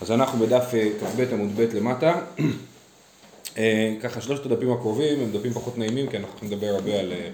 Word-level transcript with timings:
אז 0.00 0.10
אנחנו 0.10 0.46
בדף 0.46 0.74
אה, 0.74 0.88
כ"ב 1.00 1.32
עמוד 1.32 1.56
ב' 1.56 1.76
למטה. 1.76 2.14
אה, 3.58 3.94
ככה 4.02 4.20
שלושת 4.20 4.46
הדפים 4.46 4.72
הקרובים 4.72 5.20
הם 5.20 5.30
דפים 5.32 5.52
פחות 5.52 5.78
נעימים 5.78 6.06
כי 6.06 6.16
אנחנו 6.16 6.32
הולכים 6.32 6.52
לדבר 6.52 6.66
הרבה 6.66 7.00
על, 7.00 7.12
אה, 7.12 7.28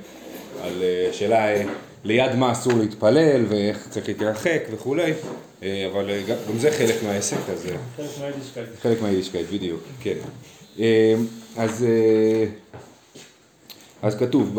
על 0.67 0.83
שאלה 1.13 1.63
ליד 2.05 2.35
מה 2.35 2.53
אסור 2.53 2.73
להתפלל 2.73 3.45
ואיך 3.49 3.89
צריך 3.91 4.09
להתרחק 4.09 4.63
וכולי, 4.71 5.13
אבל 5.63 6.11
גם 6.29 6.59
זה 6.59 6.71
חלק 6.71 7.03
מהעסק, 7.03 7.37
אז... 7.53 7.67
חלק 7.97 8.11
מהיידישקייט. 8.21 8.69
חלק 8.83 9.03
מהיידישקייט, 9.03 9.47
בדיוק, 9.53 9.81
כן. 10.01 10.19
אז, 11.57 11.87
אז 14.03 14.17
כתוב 14.19 14.59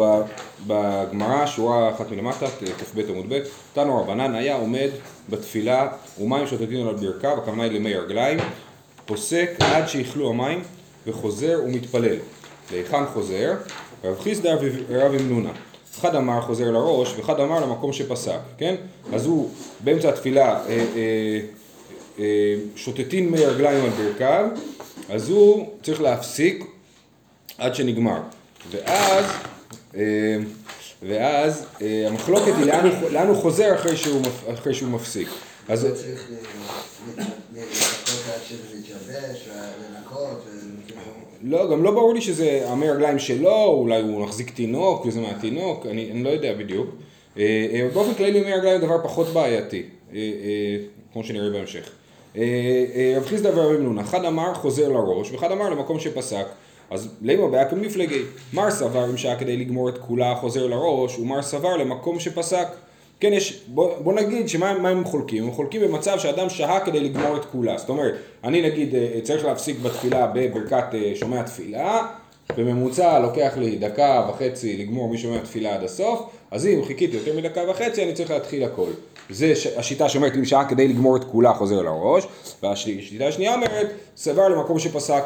בגמרא, 0.68 1.46
שורה 1.46 1.96
אחת 1.96 2.12
מלמטה, 2.12 2.48
כ"ב 2.48 3.00
עמוד 3.10 3.26
ב', 3.30 3.40
תנו 3.74 4.02
רבנן 4.02 4.36
היה 4.36 4.56
עומד 4.56 4.90
בתפילה 5.30 5.88
ומים 6.22 6.48
שוטטים 6.48 6.88
על 6.88 6.96
ברכיו, 6.96 7.38
הכוונה 7.38 7.64
היא 7.64 7.72
למי 7.72 7.96
רגליים, 7.96 8.40
פוסק 9.06 9.50
עד 9.60 9.88
שיכלו 9.88 10.30
המים 10.30 10.64
וחוזר 11.08 11.60
ומתפלל. 11.66 12.16
להיכן 12.72 13.06
חוזר? 13.06 13.56
רב 14.04 14.20
חיסדא 14.20 14.56
ורב 14.90 15.14
אמנונה. 15.14 15.52
אחד 16.00 16.16
אמר 16.16 16.42
חוזר 16.42 16.72
לראש 16.72 17.14
ואחד 17.18 17.40
אמר 17.40 17.60
למקום 17.60 17.94
שפסק, 17.94 18.40
כן? 18.58 18.76
אז 19.14 19.26
הוא 19.26 19.50
באמצע 19.80 20.10
התפילה 20.10 20.50
אה, 20.50 20.86
אה, 20.96 21.40
אה, 22.20 22.56
שוטטים 22.76 23.32
מי 23.32 23.46
רגליים 23.46 23.84
על 23.84 23.90
ברכיו, 23.90 24.46
אז 25.10 25.30
הוא 25.30 25.70
צריך 25.84 26.02
להפסיק 26.02 26.66
עד 27.58 27.76
שנגמר. 27.76 28.20
ואז 28.72 29.26
אה, 29.96 30.02
ואז 31.08 31.66
אה, 31.82 32.08
המחלוקת 32.08 32.54
היא 32.58 32.66
לאן 33.12 33.28
הוא 33.28 33.36
חוזר 33.36 33.76
אחרי 33.76 33.98
שהוא, 33.98 34.22
אחרי 34.54 34.74
שהוא 34.74 34.90
מפסיק. 34.90 35.28
אז... 35.70 35.88
לא 41.44 41.72
גם 41.72 41.84
לא 41.84 41.92
ברור 41.92 42.14
לי 42.14 42.22
שזה 42.22 42.64
המי 42.68 42.90
רגליים 42.90 43.20
שלו, 43.20 43.66
אולי 43.66 44.02
הוא 44.02 44.22
מחזיק 44.22 44.50
תינוק 44.56 45.06
וזה 45.06 45.22
מהתינוק, 45.22 45.86
אני, 45.86 46.12
אני 46.12 46.24
לא 46.24 46.30
יודע 46.30 46.54
בדיוק. 46.54 46.90
אה, 47.38 47.68
אה, 47.74 47.90
באופן 47.94 48.14
כללי 48.14 48.42
מי 48.42 48.54
רגליים 48.54 48.82
דבר 48.82 48.98
פחות 49.04 49.28
בעייתי, 49.28 49.84
כמו 51.14 51.24
שנראה 51.24 51.50
בהמשך. 51.50 51.90
רב 53.18 53.26
חיסדא 53.26 53.50
ורבי 53.56 53.78
מנונה, 53.78 54.02
אחד 54.02 54.26
אמר 54.26 54.54
חוזר 54.54 54.90
לראש 54.90 55.32
ואחד 55.32 55.52
אמר 55.52 55.70
למקום 55.70 56.00
שפסק. 56.00 56.46
אז 56.90 57.10
למה 57.22 57.48
בעיה 57.48 57.66
כמפלגי? 57.66 58.22
מר 58.54 58.72
סבר 58.72 59.10
אם 59.10 59.18
שעה 59.18 59.36
כדי 59.36 59.58
לגמור 59.58 59.90
את 59.90 59.98
כולה 59.98 60.36
חוזר 60.36 60.68
לראש, 60.68 61.18
ומר 61.18 61.42
סבר 61.42 61.78
למקום 61.78 62.20
שפסק. 62.20 62.68
כן, 63.20 63.34
יש, 63.34 63.64
בוא, 63.68 63.98
בוא 64.00 64.14
נגיד 64.14 64.50
שמה 64.50 64.70
הם 64.70 65.06
חולקים? 65.06 65.44
הם 65.44 65.52
חולקים 65.52 65.82
במצב 65.82 66.20
שאדם 66.20 66.50
שהה 66.50 66.80
כדי 66.80 67.00
לגמור 67.00 67.38
את 67.38 67.46
כולה. 67.46 67.78
זאת 67.78 67.90
אומרת, 67.90 68.14
אני 68.44 68.62
נגיד 68.62 68.96
אה, 68.96 69.20
צריך 69.24 69.46
להפסיק 69.46 69.80
בתפילה 69.80 70.28
בברכת 70.34 70.86
אה, 70.94 71.12
שומע 71.16 71.44
תפילה, 71.44 72.08
בממוצע 72.58 73.20
לוקח 73.20 73.54
לי 73.58 73.76
דקה 73.76 74.28
וחצי 74.30 74.78
לגמור 74.78 75.10
מי 75.10 75.18
שומע 75.18 75.40
תפילה 75.40 75.76
עד 75.76 75.84
הסוף, 75.84 76.20
אז 76.52 76.66
אם 76.66 76.86
חיכיתי 76.86 77.18
יותר 77.18 77.38
מדקה 77.38 77.62
וחצי 77.70 78.04
אני 78.04 78.14
צריך 78.14 78.32
להתחיל 78.32 78.64
הכל. 78.64 78.90
זה 79.30 79.54
השיטה 79.78 80.10
שאומרת 80.10 80.36
אם 80.36 80.46
שעה 80.46 80.70
כדי 80.70 80.88
לגמור 80.88 81.18
את 81.18 81.24
כולה 81.24 81.54
חוזר 81.54 81.82
לראש, 81.82 82.28
והשיטה 82.64 83.28
השנייה 83.28 83.54
אומרת 83.54 83.88
סבר 84.16 84.50
למקום 84.50 84.80
שפסק 84.80 85.24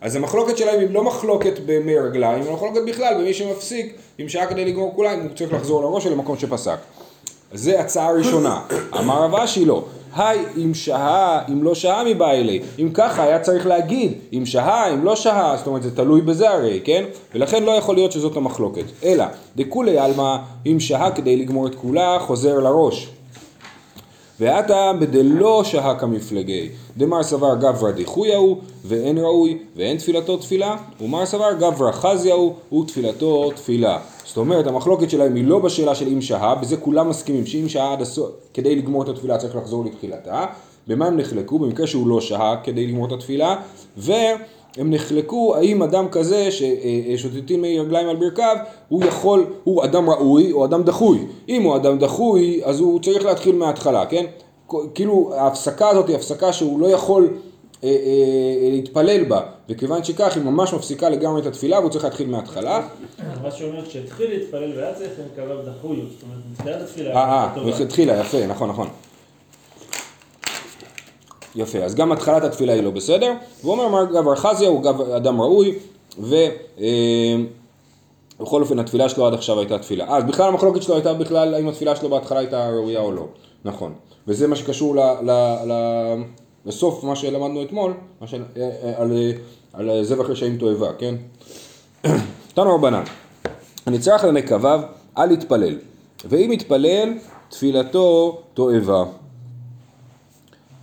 אז 0.00 0.16
המחלוקת 0.16 0.58
שלהם 0.58 0.80
היא 0.80 0.90
לא 0.90 1.04
מחלוקת 1.04 1.58
במי 1.66 1.98
רגליים, 1.98 2.42
היא 2.42 2.52
מחלוקת 2.52 2.80
בכלל 2.86 3.14
במי 3.18 3.34
שמפסיק, 3.34 3.94
אם 4.20 4.28
שעה 4.28 4.46
כדי 4.46 4.64
לגמור 4.64 4.92
כולם, 4.96 5.20
הוא 5.20 5.28
צריך 5.36 5.52
לחזור 5.52 5.82
לראש 5.82 6.06
או 6.06 6.10
למקום 6.10 6.36
שפסק. 6.38 6.78
אז 7.52 7.60
זה 7.60 7.80
הצעה 7.80 8.12
ראשונה. 8.12 8.60
אמר 8.98 9.22
רב 9.22 9.34
אשי 9.34 9.64
לא. 9.64 9.84
היי, 10.16 10.40
אם 10.56 10.74
שהה, 10.74 11.42
אם 11.48 11.62
לא 11.62 11.74
שהה 11.74 12.04
מבא 12.04 12.30
אלי. 12.30 12.60
אם 12.78 12.88
ככה 12.94 13.22
היה 13.22 13.38
צריך 13.38 13.66
להגיד, 13.66 14.12
אם 14.32 14.46
שהה, 14.46 14.92
אם 14.92 15.04
לא 15.04 15.16
שהה, 15.16 15.56
זאת 15.56 15.66
אומרת 15.66 15.82
זה 15.82 15.96
תלוי 15.96 16.20
בזה 16.20 16.50
הרי, 16.50 16.80
כן? 16.84 17.04
ולכן 17.34 17.62
לא 17.62 17.70
יכול 17.70 17.94
להיות 17.94 18.12
שזאת 18.12 18.36
המחלוקת. 18.36 18.84
אלא, 19.04 19.24
דכולי 19.56 19.98
עלמא, 19.98 20.36
אם 20.66 20.80
שהה 20.80 21.10
כדי 21.10 21.36
לגמור 21.36 21.66
את 21.66 21.74
כולה, 21.74 22.18
חוזר 22.20 22.58
לראש. 22.58 23.08
ועתה 24.40 24.92
בדלא 25.00 25.64
שהה 25.64 25.94
כמפלגי, 25.94 26.68
דמר 26.96 27.22
סבר 27.22 27.54
גברא 27.54 27.90
דחויהו 27.90 28.58
ואין 28.84 29.18
ראוי 29.18 29.58
ואין 29.76 29.96
תפילתו 29.96 30.36
תפילה, 30.36 30.76
ומר 31.00 31.26
סבר 31.26 31.52
גברא 31.52 31.92
חזיהו 31.92 32.54
ותפילתו 32.72 33.50
תפילה. 33.50 33.98
זאת 34.24 34.36
אומרת 34.36 34.66
המחלוקת 34.66 35.10
שלהם 35.10 35.34
היא 35.34 35.44
לא 35.44 35.58
בשאלה 35.58 35.94
של 35.94 36.08
אם 36.08 36.20
שהה, 36.20 36.54
בזה 36.54 36.76
כולם 36.76 37.08
מסכימים 37.08 37.46
שאם 37.46 37.68
שהה 37.68 37.92
עד 37.92 38.02
הסוף, 38.02 38.30
כדי 38.54 38.76
לגמור 38.76 39.02
את 39.02 39.08
התפילה 39.08 39.38
צריך 39.38 39.56
לחזור 39.56 39.84
לתחילתה, 39.84 40.44
במה 40.86 41.06
הם 41.06 41.16
נחלקו? 41.16 41.58
במקרה 41.58 41.86
שהוא 41.86 42.08
לא 42.08 42.20
שהה 42.20 42.56
כדי 42.64 42.86
לגמור 42.86 43.06
את 43.06 43.12
התפילה, 43.12 43.56
ו... 43.98 44.12
הם 44.76 44.90
נחלקו 44.90 45.56
האם 45.56 45.82
אדם 45.82 46.08
כזה 46.08 46.48
ששוטטים 46.50 47.62
מי 47.62 47.80
רגליים 47.80 48.08
על 48.08 48.16
ברכיו 48.16 48.56
הוא 48.88 49.04
יכול, 49.04 49.46
הוא 49.64 49.84
אדם 49.84 50.10
ראוי 50.10 50.52
או 50.52 50.64
אדם 50.64 50.82
דחוי? 50.82 51.26
אם 51.48 51.62
הוא 51.62 51.76
אדם 51.76 51.98
דחוי 51.98 52.60
אז 52.64 52.80
הוא 52.80 53.00
צריך 53.00 53.24
להתחיל 53.24 53.56
מההתחלה, 53.56 54.06
כן? 54.06 54.24
כאילו 54.94 55.32
ההפסקה 55.34 55.88
הזאת 55.88 56.08
היא 56.08 56.16
הפסקה 56.16 56.52
שהוא 56.52 56.80
לא 56.80 56.86
יכול 56.86 57.28
אה, 57.84 57.88
אה, 57.88 58.70
להתפלל 58.70 59.24
בה. 59.24 59.40
וכיוון 59.68 60.04
שכך 60.04 60.36
היא 60.36 60.44
ממש 60.44 60.74
מפסיקה 60.74 61.08
לגמרי 61.08 61.40
את 61.40 61.46
התפילה 61.46 61.78
והוא 61.78 61.90
צריך 61.90 62.04
להתחיל 62.04 62.26
מההתחלה. 62.26 62.88
מה 63.42 63.50
שאומר 63.50 63.84
שהתחיל 63.88 64.30
להתפלל 64.30 64.72
והיה 64.76 64.94
צריך 64.94 65.10
לקבל 65.32 65.56
דחוי 65.62 65.96
זאת 65.96 66.22
אומרת 66.22 66.38
מתחילת 66.52 66.80
התפילה 66.80 67.14
אה, 67.14 67.48
אה, 67.56 67.82
התחילה 67.82 68.20
יפה 68.20 68.46
נכון 68.46 68.68
נכון 68.68 68.88
יפה, 71.54 71.78
אז 71.78 71.94
גם 71.94 72.12
התחלת 72.12 72.44
התפילה 72.44 72.72
היא 72.72 72.82
לא 72.82 72.90
בסדר, 72.90 73.32
והוא 73.62 73.72
אומר 73.72 73.88
מר 73.88 74.04
גבר 74.04 74.34
חזיה 74.34 74.68
הוא 74.68 74.82
גב 74.82 75.00
אדם 75.00 75.40
ראוי, 75.40 75.78
ובכל 76.18 76.36
אה, 78.40 78.60
אופן 78.60 78.78
התפילה 78.78 79.08
שלו 79.08 79.26
עד 79.26 79.34
עכשיו 79.34 79.58
הייתה 79.58 79.78
תפילה. 79.78 80.16
אז 80.16 80.24
בכלל 80.24 80.48
המחלוקת 80.48 80.82
שלו 80.82 80.94
הייתה 80.94 81.14
בכלל 81.14 81.54
האם 81.54 81.68
התפילה 81.68 81.96
שלו 81.96 82.08
בהתחלה 82.08 82.38
הייתה 82.38 82.70
ראויה 82.70 83.00
או 83.00 83.12
לא, 83.12 83.26
נכון. 83.64 83.92
וזה 84.28 84.46
מה 84.46 84.56
שקשור 84.56 84.96
ל, 84.96 84.98
ל, 84.98 85.30
ל, 85.66 85.72
לסוף 86.66 87.04
מה 87.04 87.16
שלמדנו 87.16 87.62
אתמול, 87.62 87.94
מה 88.20 88.26
ש, 88.26 88.34
אה, 88.34 88.38
אה, 88.56 88.92
על, 88.96 89.12
על 89.72 90.02
זבח 90.02 90.30
רשעים 90.30 90.56
תועבה, 90.56 90.92
כן? 90.98 91.14
תנו 92.54 92.74
רבנן, 92.74 93.02
הנצרך 93.86 94.24
לנקביו 94.24 94.80
אל 95.18 95.32
יתפלל, 95.32 95.78
ואם 96.24 96.52
יתפלל 96.52 97.14
תפילתו 97.48 98.38
תועבה. 98.54 99.04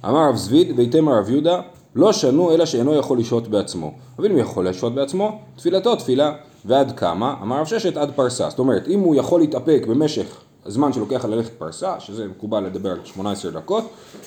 אמר 0.07 0.29
רב 0.29 0.35
זביד 0.35 0.79
ויתם 0.79 1.09
רב 1.09 1.29
יהודה 1.29 1.61
לא 1.95 2.13
שנו 2.13 2.51
אלא 2.51 2.65
שאינו 2.65 2.95
יכול 2.95 3.19
לשהות 3.19 3.47
בעצמו. 3.47 3.91
אבל 4.19 4.31
אם 4.31 4.37
יכול 4.37 4.67
לשהות 4.67 4.95
בעצמו, 4.95 5.39
תפילתו 5.55 5.95
תפילה. 5.95 6.31
ועד 6.65 6.99
כמה? 6.99 7.35
אמר 7.41 7.59
רב 7.59 7.65
ששת 7.65 7.97
עד 7.97 8.11
פרסה. 8.15 8.49
זאת 8.49 8.59
אומרת, 8.59 8.87
אם 8.87 8.99
הוא 8.99 9.15
יכול 9.15 9.39
להתאפק 9.39 9.85
במשך 9.87 10.41
הזמן 10.67 10.93
שלוקח 10.93 11.25
ללכת 11.25 11.51
פרסה, 11.57 11.99
שזה 11.99 12.25
מקובל 12.27 12.63
לדבר 12.63 12.91
על 12.91 12.97
18 13.03 13.51
דקות, 13.51 13.83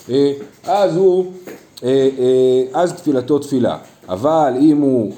אה, 0.09 0.33
אז 0.63 0.97
הוא, 0.97 1.25
אה, 1.83 2.09
אה, 2.19 2.81
אז 2.81 2.93
תפילתו 2.93 3.39
תפילה. 3.39 3.77
אבל 4.09 4.53
אם 4.61 4.77
הוא 4.77 5.11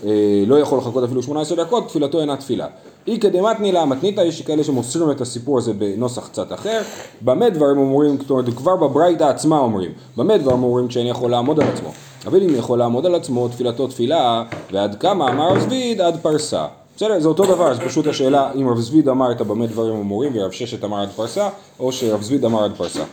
לא 0.47 0.59
יכול 0.59 0.78
לחכות 0.78 1.03
אפילו 1.03 1.23
18 1.23 1.63
דקות, 1.63 1.88
תפילתו 1.88 2.22
אינה 2.22 2.38
תפילה. 2.38 2.67
אי 3.07 3.19
כדמתני 3.19 3.72
לה 3.72 3.85
מתניתא, 3.85 4.22
יש 4.22 4.41
כאלה 4.41 4.63
שמוסרים 4.63 5.12
את 5.12 5.22
הסיפור 5.22 5.57
הזה 5.57 5.73
בנוסח 5.73 6.28
קצת 6.28 6.53
אחר. 6.53 6.81
במה 7.22 7.50
דברים 7.50 7.78
אומרים, 7.78 8.17
זאת 8.22 8.29
אומרת, 8.29 8.45
כבר 8.56 8.75
בברייתא 8.75 9.23
עצמה 9.23 9.59
אומרים, 9.59 9.91
במה 10.17 10.38
דברים 10.38 10.63
אומרים 10.63 10.88
כשאני 10.88 11.09
יכול 11.09 11.31
לעמוד 11.31 11.59
על 11.59 11.67
עצמו. 11.67 11.91
אבל 12.25 12.44
אם 12.44 12.56
יכול 12.56 12.79
לעמוד 12.79 13.06
על 13.06 13.16
עצמו, 13.16 13.47
תפילתו 13.47 13.88
תפילה, 13.88 14.44
ועד 14.72 14.95
כמה 14.95 15.29
אמר 15.29 15.59
זביד 15.59 16.01
עד 16.01 16.17
פרסה. 16.22 16.66
בסדר, 16.96 17.20
זה 17.20 17.28
אותו 17.28 17.46
דבר, 17.46 17.74
זה 17.74 17.81
פשוט 17.81 18.08
השאלה 18.08 18.52
אם 18.56 18.70
רב 18.70 18.80
זביד 18.80 19.09
אמר 19.09 19.31
את 19.31 19.42
הבמה 19.42 19.68
דברים 19.68 19.96
אמורים 19.96 20.31
ורב 20.36 20.52
ששת 20.52 20.84
אמר 20.84 21.02
עד 21.02 21.09
פרסה, 21.09 21.50
או 21.80 21.92
שרב 21.92 22.22
זביד 22.22 22.46
אמר 22.46 22.64
עד 22.64 22.72
פרסה. 22.78 23.04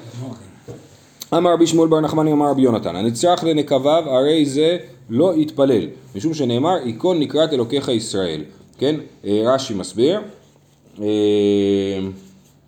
אמר 1.35 1.53
רבי 1.53 1.67
שמואל 1.67 1.89
בר 1.89 2.01
נחמני 2.01 2.33
אמר 2.33 2.51
רבי 2.51 2.63
יונתן, 2.63 2.97
הנצרך 2.97 3.45
לנקביו 3.45 4.05
הרי 4.07 4.47
זה 4.47 4.79
לא 5.11 5.35
יתפלל, 5.37 5.87
משום 6.17 6.35
שנאמר, 6.35 6.77
ייכון 6.85 7.21
נקראת 7.21 7.53
אלוקיך 7.53 7.89
ישראל. 7.89 8.45
כן? 8.79 8.97
אה, 9.25 9.43
רש"י 9.45 9.75
מסביר. 9.75 10.21
אה, 11.03 11.07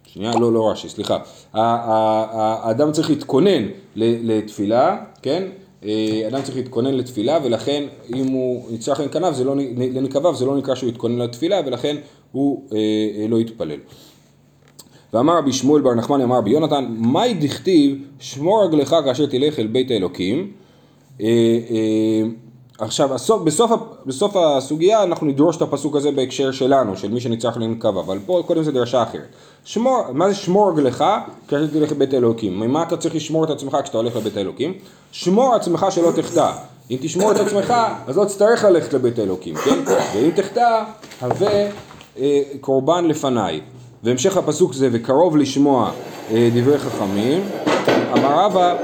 שנייה, 0.06 0.32
לא, 0.41 0.53
לא 0.53 0.70
רש"י, 0.70 0.88
סליחה. 0.88 1.19
האדם 1.55 2.93
צריך 2.93 3.11
להתכונן 3.11 3.67
לתפילה, 3.97 4.97
כן? 5.23 5.43
אה, 5.84 6.29
אדם 6.29 6.43
צריך 6.43 6.56
להתכונן 6.56 6.94
לתפילה 6.94 7.38
ולכן 7.44 7.84
אם 8.14 8.26
הוא 8.26 8.73
נצטרך 8.73 9.00
לנקביו 9.00 9.34
זה 9.34 9.44
לא, 9.44 9.55
זה 10.34 10.46
לא 10.46 10.56
נקרא 10.56 10.75
שהוא 10.75 10.90
יתכונן 10.90 11.19
לתפילה 11.19 11.61
ולכן 11.67 11.96
הוא 12.32 12.69
אה, 12.73 13.26
לא 13.29 13.40
יתפלל. 13.40 13.79
ואמר 15.12 15.38
רבי 15.38 15.52
שמואל 15.52 15.82
בר 15.82 15.94
נחמני 15.94 16.25
אמר 16.25 16.37
רבי 16.38 16.50
יונתן 16.50 16.94
מהי 16.99 17.34
דכתיב 17.34 17.99
שמור 18.19 18.64
רגלך 18.64 18.96
כאשר 19.05 19.26
תלך 19.26 19.58
אל 19.58 19.67
בית 19.67 19.90
האלוקים 19.90 20.52
אה, 21.20 21.26
אה, 21.70 22.23
עכשיו, 22.78 23.14
הסוף, 23.14 23.42
בסוף, 23.42 23.70
בסוף 24.06 24.36
הסוגיה 24.36 25.02
אנחנו 25.02 25.26
נדרוש 25.26 25.56
את 25.56 25.62
הפסוק 25.62 25.96
הזה 25.96 26.12
בהקשר 26.12 26.52
שלנו, 26.52 26.96
של 26.96 27.10
מי 27.10 27.20
שניצח 27.20 27.56
לנקבה, 27.56 28.00
אבל 28.00 28.19
פה 28.26 28.42
קודם 28.46 28.62
זה 28.62 28.72
דרשה 28.72 29.02
אחרת. 29.02 29.28
שמור, 29.64 30.02
מה 30.12 30.28
זה 30.28 30.34
שמור 30.34 30.70
רגלך 30.70 31.04
כאשר 31.48 31.66
תלך 31.66 31.92
לבית 31.92 32.14
אלוקים? 32.14 32.60
ממה 32.60 32.82
אתה 32.82 32.96
צריך 32.96 33.14
לשמור 33.14 33.44
את 33.44 33.50
עצמך 33.50 33.76
כשאתה 33.82 33.98
הולך 33.98 34.16
לבית 34.16 34.36
אלוקים? 34.36 34.74
שמור 35.12 35.54
עצמך 35.54 35.86
שלא 35.90 36.10
תחטא. 36.16 36.52
אם 36.90 36.96
תשמור 37.00 37.32
את 37.32 37.36
עצמך, 37.36 37.74
אז 38.06 38.16
לא 38.16 38.24
תצטרך 38.24 38.64
ללכת 38.64 38.92
לבית 38.92 39.19
אלוקים, 39.19 39.54
כן? 39.54 39.78
ואם 40.14 40.30
תחטא, 40.30 40.82
הווה 41.20 41.69
אה, 42.19 42.42
קורבן 42.60 43.04
לפניי. 43.04 43.60
והמשך 44.02 44.36
הפסוק 44.36 44.72
זה, 44.72 44.88
וקרוב 44.92 45.36
לשמוע 45.36 45.90
אה, 46.30 46.48
דברי 46.54 46.78
חכמים, 46.78 47.42
אמר 48.12 48.44
רבא, 48.44 48.76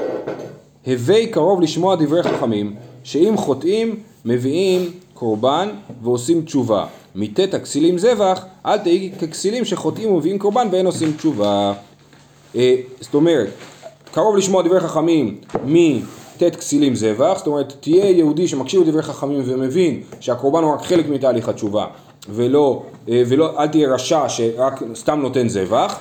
הווי 0.86 1.26
קרוב 1.26 1.60
לשמוע 1.60 1.96
דברי 1.96 2.22
חכמים, 2.22 2.76
שאם 3.08 3.36
חוטאים 3.36 3.96
מביאים 4.24 4.90
קורבן 5.14 5.68
ועושים 6.02 6.42
תשובה. 6.42 6.86
מטית 7.14 7.54
הכסילים 7.54 7.98
זבח, 7.98 8.44
אל 8.66 8.78
תהי 8.78 9.10
ככסילים 9.20 9.64
שחוטאים 9.64 10.10
ומביאים 10.10 10.38
קורבן 10.38 10.68
ואין 10.72 10.86
עושים 10.86 11.12
תשובה. 11.12 11.72
אה, 12.56 12.74
זאת 13.00 13.14
אומרת, 13.14 13.48
קרוב 14.12 14.36
לשמוע 14.36 14.62
דברי 14.62 14.80
חכמים 14.80 15.36
מטית 15.64 16.56
כסילים 16.56 16.94
זבח, 16.94 17.34
זאת 17.36 17.46
אומרת, 17.46 17.72
תהיה 17.80 18.10
יהודי 18.10 18.48
שמקשיב 18.48 18.82
לדברי 18.82 19.02
חכמים 19.02 19.42
ומבין 19.44 20.00
שהקורבן 20.20 20.62
הוא 20.62 20.74
רק 20.74 20.82
חלק 20.82 21.08
מתהליך 21.08 21.48
התשובה, 21.48 21.86
ולא, 22.28 22.82
אה, 23.08 23.22
ולא 23.26 23.60
אל 23.62 23.66
תהיה 23.66 23.94
רשע 23.94 24.28
שרק 24.28 24.82
סתם 24.94 25.20
נותן 25.20 25.48
זבח. 25.48 25.98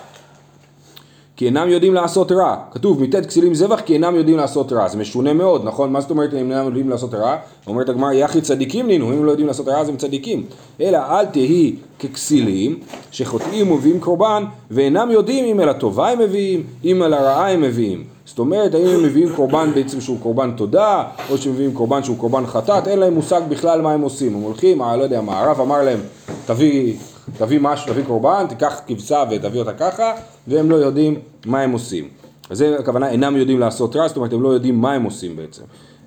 כי 1.38 1.46
אינם 1.46 1.70
יודעים 1.70 1.94
לעשות 1.94 2.32
רע. 2.32 2.56
כתוב 2.72 3.02
מטית 3.02 3.26
כסילים 3.26 3.54
זבח 3.54 3.80
כי 3.80 3.94
אינם 3.94 4.16
יודעים 4.16 4.38
לעשות 4.38 4.74
רע. 4.74 4.88
זה 4.88 4.98
משונה 4.98 5.34
מאוד, 5.34 5.66
נכון? 5.66 5.92
מה 5.92 6.02
זאת 6.02 6.10
אומרת 6.12 6.34
אם 6.34 6.52
אינם 6.52 6.66
יודעים 6.66 6.90
לעשות 6.90 7.14
רע? 7.14 7.38
אומרת 7.68 7.90
הגמרא 7.90 8.14
יחי 8.14 8.42
צדיקים 8.42 8.88
נינו, 8.88 9.14
אם 9.14 9.26
לא 9.26 9.32
יודעים 9.32 9.48
לעשות 9.48 9.68
רע 9.68 9.80
אז 9.80 9.90
הם 9.90 9.98
צדיקים. 9.98 10.44
אלא 10.82 10.98
אל 10.98 11.26
תהי 11.26 11.76
ככסילים 12.00 12.80
שחוטאים 13.12 13.72
ומביאים 13.72 14.00
קורבן 14.00 14.44
ואינם 14.72 15.12
יודעים 15.12 15.46
אם 15.46 15.60
אל 15.60 15.70
הטובה 15.70 16.10
הם 16.10 16.20
מביאים, 16.20 16.64
אם 16.86 17.04
אל 17.04 17.14
הרעה 17.14 17.52
הם 17.52 17.62
מביאים. 17.62 18.04
זאת 18.26 18.40
אומרת, 18.40 18.76
האם 18.76 18.88
הם 18.88 19.04
מביאים 19.04 19.30
קורבן 19.36 19.72
בעצם 19.76 20.02
שהוא 20.02 20.20
קורבן 20.20 20.52
תודה, 20.52 21.04
או 21.30 21.38
שהם 21.38 21.54
מביאים 21.54 21.74
קורבן 21.74 22.04
שהוא 22.04 22.18
קורבן 22.18 22.46
חטאת, 22.46 22.88
אין 22.88 23.00
להם 23.00 23.14
מושג 23.14 23.42
בכלל 23.50 23.82
מה 23.82 23.92
הם 23.92 24.02
עושים. 24.02 24.36
הם 24.36 24.42
הולכים, 24.42 24.82
אה, 24.82 24.98
לא 24.98 25.04
יודע 25.04 25.22
מה, 25.22 25.40
הרב 25.40 25.62
אמר 25.62 25.84
להם, 25.84 26.00
תביא, 26.46 26.96
תביא 27.38 27.60
משהו, 27.62 27.94
תביא 27.94 28.04
קורבן, 28.04 28.46
תיקח 28.50 28.82
כבשה 28.88 29.24
ותביא 29.32 29.60
אותה 29.60 29.74
ככה, 29.74 30.14
והם 30.48 30.72
לא 30.72 30.76
יודעים 30.76 31.20
מה 31.46 31.62
הם 31.62 31.72
עושים. 31.72 32.10
אז 32.50 32.58
זה 32.58 32.76
הכוונה, 32.80 33.10
אינם 33.10 33.36
יודעים 33.36 33.60
לעשות 33.60 33.96
רע, 33.96 34.08
זאת 34.08 34.18
אומרת, 34.18 34.34
הם 34.34 34.42
לא 34.42 34.50
יודעים 34.50 34.82
מה 34.82 34.94
הם 34.94 35.04
עושים 35.04 35.36
בעצם. 35.36 35.64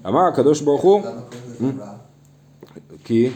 אמר 0.07 0.21
הקדוש 0.21 0.61
ברוך 0.61 0.83
הוא? 0.83 1.03
כי... 3.05 3.31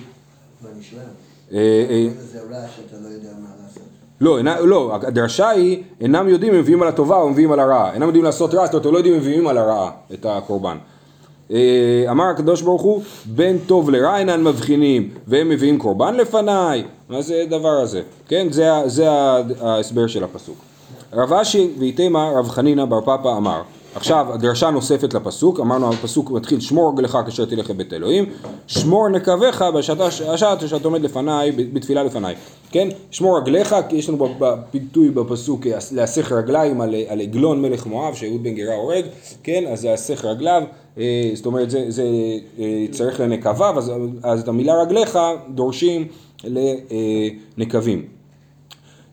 לא. 4.20 4.42
לא, 4.42 4.66
לא, 4.66 4.94
הדרשה 4.94 5.48
היא, 5.48 5.82
אינם 6.00 6.28
יודעים 6.28 6.54
אם 6.54 6.60
מביאים 6.60 6.82
על 6.82 6.88
הטובה 6.88 7.16
או 7.16 7.30
מביאים 7.30 7.52
על 7.52 7.60
הרעה. 7.60 7.92
אינם 7.94 8.06
יודעים 8.06 8.24
לעשות 8.24 8.54
רע, 8.54 8.66
זאת 8.66 8.74
אומרת, 8.74 8.86
הם 8.86 8.92
לא 8.92 8.98
יודעים 8.98 9.14
אם 9.14 9.20
מביאים 9.20 9.46
על 9.46 9.58
הרעה 9.58 9.90
את 10.14 10.26
הקורבן. 10.26 10.76
אה, 11.50 12.04
אמר 12.10 12.24
הקדוש 12.24 12.62
ברוך 12.62 12.82
הוא, 12.82 13.02
בין 13.24 13.58
טוב 13.66 13.90
לרע 13.90 14.18
אינן 14.18 14.42
מבחינים, 14.44 15.10
והם 15.26 15.48
מביאים 15.48 15.78
קורבן 15.78 16.14
לפניי. 16.14 16.84
מה 17.08 17.22
זה 17.22 17.42
הדבר 17.42 17.68
הזה? 17.68 18.02
כן, 18.28 18.46
זה, 18.50 18.70
זה 18.86 19.10
ההסבר 19.60 20.06
של 20.06 20.24
הפסוק. 20.24 20.56
רב 21.12 21.32
אשי 21.32 21.70
ואיתמה 21.78 22.30
רב 22.30 22.48
חנינא 22.48 22.84
בר 22.84 23.00
פפא 23.00 23.36
אמר, 23.36 23.62
עכשיו 23.94 24.26
הדרשה 24.32 24.70
נוספת 24.70 25.14
לפסוק, 25.14 25.60
אמרנו 25.60 25.92
הפסוק 25.92 26.30
מתחיל 26.30 26.60
שמור 26.60 26.92
רגלך 26.92 27.18
כאשר 27.24 27.44
תלך 27.44 27.70
לבית 27.70 27.92
אלוהים, 27.92 28.24
שמור 28.66 29.08
נקביך 29.08 29.64
בשעת 29.74 29.98
השעת 30.28 30.68
שאתה 30.68 30.84
עומד 30.84 31.02
לפניי, 31.02 31.52
בתפילה 31.52 32.02
לפניי, 32.02 32.34
כן? 32.74 32.88
שמור 33.10 33.38
רגליך, 33.38 33.76
כי 33.88 33.96
יש 33.96 34.08
לנו 34.08 34.28
בפיתוי 34.38 35.10
בפסוק 35.10 35.66
להסך 35.92 36.32
רגליים 36.32 36.80
על, 36.80 36.94
על 37.08 37.20
עגלון 37.20 37.62
מלך 37.62 37.86
מואב 37.86 38.14
שאהוד 38.14 38.42
בן 38.42 38.54
גרה 38.54 38.74
הורג, 38.74 39.04
כן? 39.42 39.64
אז 39.72 39.84
להסך 39.84 40.24
רגליו, 40.24 40.62
אה, 40.98 41.30
זאת 41.34 41.46
אומרת 41.46 41.70
זה, 41.70 41.84
זה 41.88 42.04
אה, 42.58 42.86
צריך 42.90 43.20
לנקביו, 43.20 43.74
אז, 43.78 43.92
אז 44.22 44.40
את 44.40 44.48
המילה 44.48 44.82
רגליך 44.82 45.18
דורשים 45.54 46.08
לנקבים. 46.44 48.06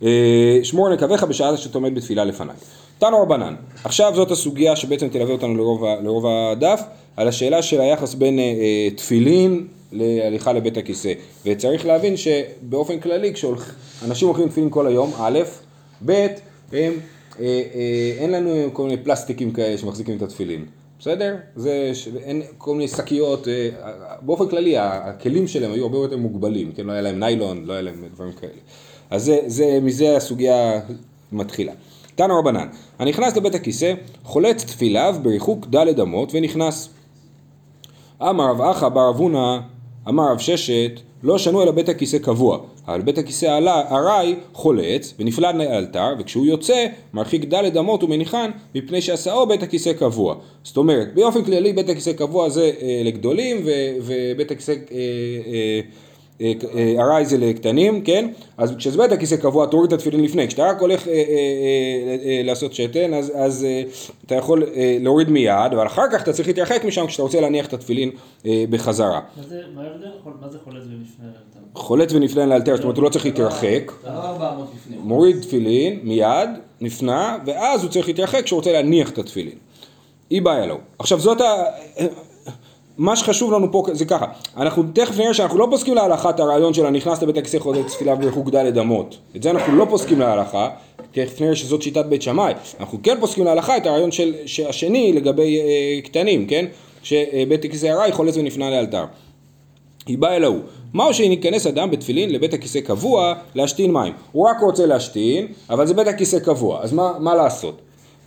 אה, 0.04 0.60
שמור 0.64 0.90
נקביך 0.90 1.24
בשעה 1.24 1.58
שאתה 1.58 1.78
עומד 1.78 1.96
בתפילה 1.96 2.26
לפניי. 2.26 2.56
תנו 3.02 3.22
רבנן, 3.22 3.56
עכשיו 3.84 4.12
זאת 4.16 4.32
הסוגיה 4.32 4.76
שבעצם 4.76 5.08
תלווה 5.10 5.34
אותנו 5.34 5.56
לרוב, 5.56 5.84
לרוב 6.04 6.26
הדף, 6.28 6.82
על 7.18 7.28
השאלה 7.28 7.62
של 7.62 7.82
היחס 7.82 8.14
בין 8.14 8.40
אה, 8.40 8.44
אה, 8.44 8.90
תפילין 8.96 9.68
להליכה 9.92 10.54
לבית 10.54 10.78
הכיסא. 10.78 11.14
וצריך 11.46 11.86
להבין 11.86 12.18
שבאופן 12.18 13.00
כללי 13.00 13.34
כשאנשים 13.34 14.28
הולכים 14.28 14.50
תפילין 14.50 14.70
כל 14.70 14.88
היום, 14.88 15.12
א', 15.20 15.40
ב', 16.06 16.12
הם, 16.12 16.28
אה, 16.72 16.92
אה, 17.40 17.62
אין 18.18 18.32
לנו 18.32 18.70
כל 18.74 18.84
מיני 18.84 18.98
פלסטיקים 19.04 19.52
כאלה 19.52 19.78
שמחזיקים 19.78 20.18
את 20.18 20.22
התפילין. 20.22 20.66
בסדר? 21.00 21.36
זה, 21.56 21.92
ש- 21.94 22.08
אין 22.24 22.42
כל 22.58 22.72
מיני 22.76 22.88
שקיות, 22.88 23.48
אה, 23.48 23.70
באופן 24.22 24.48
כללי 24.48 24.78
הכלים 24.78 25.48
שלהם 25.48 25.72
היו 25.72 25.84
הרבה 25.84 25.98
יותר 25.98 26.18
מוגבלים, 26.18 26.72
כן? 26.72 26.86
לא 26.86 26.92
היה 26.92 27.02
להם 27.02 27.20
ניילון, 27.20 27.64
לא 27.66 27.74
היה 27.74 27.82
להם 27.82 28.04
דברים 28.16 28.34
כאלה. 28.34 28.52
אז 29.10 29.24
זה, 29.24 29.40
זה, 29.48 29.80
מזה 29.82 30.18
הסוגיה 30.18 30.80
מתחילה. 31.32 31.72
תנו 32.16 32.40
רבנן, 32.40 32.68
הנכנס 33.00 33.38
לבית 33.38 33.56
הכיסא, 33.56 33.94
חולץ 34.24 34.64
תפיליו 34.64 35.16
בריחוק 35.22 35.68
ד' 35.76 36.00
אמות 36.00 36.32
ונכנס. 36.34 36.90
אמר 38.22 38.50
רב 38.50 38.62
אחא 38.62 38.90
בר 38.90 39.10
אבונה, 39.10 39.62
אמר 40.08 40.32
רב 40.32 40.40
ששת, 40.40 40.92
לא 41.24 41.38
שנו 41.38 41.64
אלא 41.64 41.72
בית 41.72 41.90
הכיסא 41.90 42.18
קבוע, 42.18 42.58
אבל 42.88 43.02
בית 43.02 43.18
הכיסא 43.18 43.60
ארעי 43.92 44.36
חולץ 44.54 45.14
ונפלד 45.20 45.56
לאלתר, 45.56 46.14
וכשהוא 46.20 46.46
יוצא 46.46 46.86
מרחיק 47.14 47.46
ד' 47.54 47.78
אמות 47.78 48.04
ומניחן, 48.04 48.52
מפני 48.76 49.02
שעשאו 49.02 49.48
בית 49.48 49.64
הכיסא 49.64 49.94
קבוע. 49.94 50.36
זאת 50.64 50.78
אומרת, 50.78 51.14
באופן 51.14 51.44
כללי 51.44 51.74
בית 51.74 51.90
הכיסא 51.90 52.14
קבוע 52.14 52.50
זה 52.50 52.72
אה, 52.82 53.02
לגדולים, 53.06 53.58
ובית 54.04 54.52
הכיסא... 54.52 54.72
אה, 54.72 54.76
אה, 55.48 55.82
ארעי 57.00 57.26
זה 57.26 57.38
לקטנים, 57.38 58.02
כן? 58.02 58.30
אז 58.58 58.74
כשזה 58.78 58.98
בית 58.98 59.12
הכיסא 59.12 59.36
קבוע, 59.36 59.66
תוריד 59.66 59.94
את 59.94 60.00
התפילין 60.00 60.24
לפני. 60.24 60.48
כשאתה 60.48 60.64
רק 60.70 60.82
הולך 60.82 61.08
אה, 61.08 61.14
אה, 61.14 61.20
אה, 61.20 61.24
אה, 62.26 62.42
לעשות 62.44 62.74
שתן, 62.74 63.14
אז, 63.14 63.32
אז 63.36 63.64
אה, 63.66 63.84
אתה 64.26 64.36
יכול 64.36 64.64
אה, 64.76 64.98
להוריד 65.02 65.30
מיד, 65.30 65.52
אבל 65.74 65.88
אחר 65.88 66.04
כך 66.12 66.24
אתה 66.24 66.34
צריך 66.34 66.48
להתרחק 66.48 66.84
משם 66.86 67.08
כשאתה 67.08 67.24
רוצה 67.24 67.42
להניח 67.42 67.68
את 67.68 67.74
התפילין 67.74 68.10
אה, 68.46 68.64
בחזרה. 68.70 69.20
מה 69.38 69.44
זה, 69.48 69.62
מה 69.76 69.82
ההבדל? 69.84 70.08
חול- 70.24 70.34
מה 70.42 70.50
זה 70.50 70.58
חולץ 70.64 70.84
ונפנה 70.84 71.26
לאלתר? 71.26 71.60
חולץ 71.76 72.14
ונפלן 72.14 72.50
לאלתר, 72.50 72.76
זאת 72.76 72.84
אומרת 72.84 72.98
הוא 72.98 73.04
לא 73.04 73.10
צריך 73.10 73.26
להתרחק, 73.26 73.92
לא 74.06 74.10
400 74.10 74.68
לפני. 74.76 74.98
מוריד 74.98 75.42
תפילין 75.42 76.00
מיד, 76.04 76.50
נפנה, 76.82 77.38
ואז 77.46 77.84
הוא 77.84 77.92
צריך 77.92 78.08
להתרחק 78.08 78.44
כשהוא 78.44 78.58
רוצה 78.58 78.72
להניח 78.72 79.10
את 79.10 79.18
התפילין. 79.18 79.56
אי 80.32 80.42
בעיה 80.42 80.66
לו. 80.66 80.78
עכשיו 81.00 81.20
זאת 81.20 81.42
ה... 81.42 81.46
מה 83.02 83.16
שחשוב 83.16 83.54
לנו 83.54 83.72
פה 83.72 83.84
זה 83.92 84.06
ככה, 84.06 84.26
אנחנו 84.58 84.84
תכף 84.94 85.18
נראה 85.18 85.34
שאנחנו 85.34 85.60
לא 85.60 85.68
פוסקים 85.70 85.96
להלכה 85.96 86.32
הרעיון 86.38 86.74
של 86.74 86.86
הנכנס 86.86 87.22
לבית 87.22 87.38
הכיסא 87.38 87.60
חוזר 87.60 87.82
תפילה 87.84 88.16
ד' 88.16 88.78
אמות. 88.78 89.18
את 89.36 89.44
זה 89.44 89.50
אנחנו 89.50 89.76
לא 89.76 89.86
פוסקים 89.90 90.20
להלכה, 90.20 90.70
תכף 91.12 91.42
נראה 91.42 91.56
שזאת 91.56 91.82
שיטת 91.82 92.06
בית 92.06 92.22
שמאי. 92.22 92.54
אנחנו 92.80 93.00
כן 93.04 93.18
פוסקים 93.20 93.46
להלכה 93.46 93.78
את 93.78 93.86
הרעיון 93.86 94.12
של, 94.12 94.34
השני 94.70 95.14
לגבי 95.14 95.60
אה, 95.60 96.02
קטנים, 96.02 96.48
כן? 96.48 96.66
שבית 97.04 97.66
הכיסא 97.66 97.88
ארעי 97.88 98.12
חולץ 98.12 98.38
ונפנה 98.38 98.70
לאלתר. 98.70 99.06
היא 100.08 100.18
באה 100.18 100.36
אל 100.36 100.44
ההוא. 100.44 100.62
מהו 100.94 101.14
שייכנס 101.14 101.68
אדם 101.68 101.92
בתפילין 101.92 102.30
לבית 102.30 102.54
הכיסא 102.54 102.80
קבוע 102.80 103.34
להשתין 103.56 103.92
מים. 103.92 104.14
הוא 104.32 104.50
רק 104.50 104.58
רוצה 104.62 104.86
להשתין, 104.86 105.48
אבל 105.70 105.88
זה 105.88 105.94
בית 105.94 106.08
הכיסא 106.08 106.40
קבוע, 106.40 106.80
אז 106.82 106.94
מה, 106.94 107.12
מה 107.20 107.36
לעשות? 107.36 107.82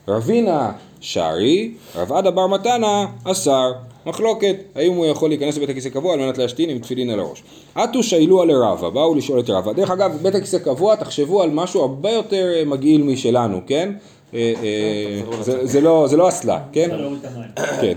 רבינה 0.09 0.73
שרי, 1.00 1.71
רב 1.97 2.12
עדה 2.12 2.31
בר 2.31 2.47
מתנה 2.47 3.07
אסר. 3.25 3.73
מחלוקת, 4.06 4.56
האם 4.75 4.92
הוא 4.92 5.06
יכול 5.06 5.28
להיכנס 5.30 5.56
לבית 5.56 5.68
הכיסא 5.68 5.88
קבוע 5.88 6.12
על 6.14 6.20
מנת 6.20 6.38
להשתין 6.38 6.70
עם 6.70 6.78
תפילין 6.78 7.11
על 7.11 7.20
הראש. 7.20 7.42
עטו 7.75 8.02
שאלוה 8.02 8.44
לרבה, 8.44 8.90
באו 8.90 9.14
לשאול 9.14 9.40
את 9.40 9.50
רבה. 9.50 9.73
דרך 9.73 9.90
אגב, 9.90 10.18
בית 10.23 10.34
הכיסא 10.34 10.58
קבוע, 10.58 10.94
תחשבו 10.96 11.42
על 11.42 11.50
משהו 11.50 11.80
הרבה 11.82 12.11
יותר 12.11 12.52
אה, 12.56 12.64
מגעיל 12.64 13.02
משלנו, 13.02 13.61
כן? 13.66 13.92
אה, 14.34 14.52
אה, 14.62 15.42
זה- 15.42 15.66
זה 15.66 15.80
לא- 15.80 16.04
זה 16.08 16.16
לא 16.16 16.28
אסלה, 16.28 16.61
כן? 16.73 16.90
כן. 17.80 17.94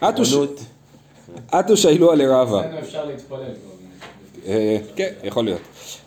עטו 0.00 0.24
ש- 0.24 0.34
עטו 1.52 1.76
שאלוה 1.76 2.14
לרבה. 2.14 2.60
אצלנו 2.60 2.78
אפשר 2.78 3.04
להתפלל. 3.04 3.38
אה, 4.48 4.76
כן, 4.96 5.08
יכול 5.24 5.44
להיות. 5.44 5.60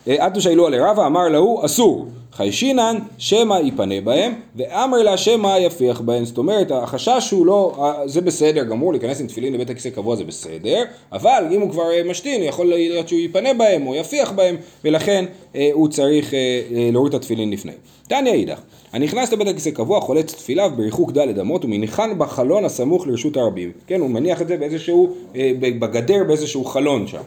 אה, 0.08 0.28
אטו 0.28 0.42
שאלו 0.42 0.68
עלי 0.68 0.80
רבא, 0.80 1.06
אמר 1.06 1.28
להוא, 1.28 1.66
אסור. 1.66 2.08
חיישינן, 2.34 2.98
שמא 3.18 3.58
יפנה 3.63 4.02
בהם, 4.02 4.34
ואמר 4.56 4.98
לה 4.98 5.18
שמא 5.18 5.58
יפיח 5.60 6.02
בהם. 6.02 6.25
זאת 6.25 6.38
אומרת, 6.38 6.72
החשש 6.72 7.32
הוא 7.32 7.46
לא, 7.46 7.75
אה, 7.80 8.08
זה 8.08 8.22
בסדר 8.22 8.63
גמור, 8.63 8.92
להיכנס 8.92 9.22
עם 9.22 9.28
תפילין 9.28 9.54
לבית 9.54 9.70
הכיסא 9.70 9.90
קבוע 9.90 10.16
זה 10.16 10.24
בסדר, 10.24 10.84
אבל 11.12 11.44
אם 11.52 11.62
הוא 11.62 11.72
כבר 11.72 11.84
משתין, 12.06 12.44
יכול 12.44 12.66
להיות 12.66 13.08
שהוא 13.08 13.20
יפנה 13.20 13.54
בהם 13.54 13.88
או 13.88 13.96
יפיח 13.96 14.32
בהם, 14.32 14.56
ולכן 14.84 15.25
הוא 15.74 15.88
צריך 15.90 16.34
להוריד 16.72 17.13
את 17.13 17.22
התפילין 17.22 17.52
לפני. 17.52 17.72
תניא 18.08 18.34
אידך, 18.34 18.60
הנכנס 18.94 19.34
לבית 19.34 19.48
הכיסא 19.48 19.72
קבוע, 19.72 20.02
חולץ 20.02 20.34
תפיליו 20.34 20.72
בריחוק 20.75 21.12
ד' 21.12 21.40
אמות, 21.40 21.66
ומניחן 21.66 22.18
בחלון 22.18 22.66
הסמוך 22.66 23.08
לרשות 23.08 23.38
הרבים. 23.38 23.72
כן, 23.88 24.00
הוא 24.00 24.10
מניח 24.10 24.42
את 24.42 24.48
זה 24.48 24.58
באיזשהו, 24.58 25.16
בגדר 25.60 26.24
באיזשהו 26.28 26.66
חלון 26.66 27.08
שם. 27.08 27.22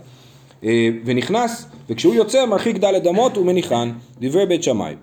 אה, 0.64 0.88
ונכנס, 1.04 1.66
וכשהוא 1.88 2.14
יוצא 2.14 2.46
מרחיק 2.46 2.76
ד' 2.84 3.06
אמות 3.06 3.38
ומניחן, 3.38 3.92
דברי 4.20 4.46
בית 4.46 4.62
שמאי. 4.62 4.94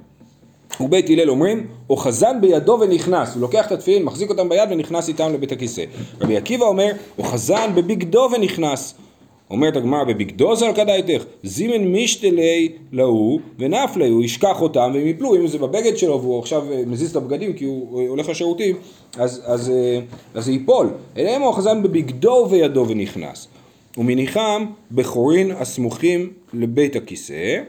ובית 0.79 1.10
הלל 1.10 1.29
אומרים, 1.29 1.67
אוחזן 1.89 2.41
בידו 2.41 2.77
ונכנס, 2.81 3.33
הוא 3.33 3.41
לוקח 3.41 3.67
את 3.67 3.72
התפילין, 3.72 4.03
מחזיק 4.03 4.29
אותם 4.29 4.50
ביד 4.50 4.69
ונכנס 4.72 5.07
איתם 5.07 5.33
לבית 5.33 5.51
הכיסא. 5.51 5.83
רבי 6.22 6.38
עקיבא 6.38 6.65
אומר, 6.65 6.91
אוחזן 7.17 7.72
בבגדו 7.75 8.29
ונכנס. 8.36 8.95
אומרת 9.53 9.75
הגמרא, 9.75 10.03
בבגדו 10.03 10.55
זל 10.55 10.74
כדאיתך, 10.75 11.24
זימן 11.43 11.93
משתלי 11.93 12.69
להוא 12.91 13.39
ונפלי, 13.60 14.10
הוא 14.10 14.24
ישכח 14.24 14.62
אותם 14.62 14.91
והם 14.93 15.07
יפלו, 15.07 15.36
אם 15.36 15.48
זה 15.48 15.57
בבגד 15.57 15.98
שלו 15.98 16.22
והוא 16.22 16.39
עכשיו 16.39 16.72
אה, 16.72 16.83
מזיז 16.88 17.10
את 17.10 17.15
הבגדים 17.15 17.53
כי 17.53 17.65
הוא 17.65 18.01
אה, 18.01 18.07
הולך 18.07 18.29
לשירותים, 18.29 18.75
אז, 19.17 19.41
אז, 19.45 19.69
אה, 19.69 20.00
אז 20.33 20.45
זה 20.45 20.51
ייפול. 20.51 20.89
אליהם 21.17 21.41
הוא 21.41 21.48
אוחזן 21.48 21.83
בבגדו 21.83 22.31
ובידו 22.45 22.86
ונכנס. 22.88 23.48
ומניחם 23.97 24.65
בחורין 24.91 25.51
הסמוכים 25.51 26.33
לבית 26.53 26.95
הכיסא, 26.95 27.62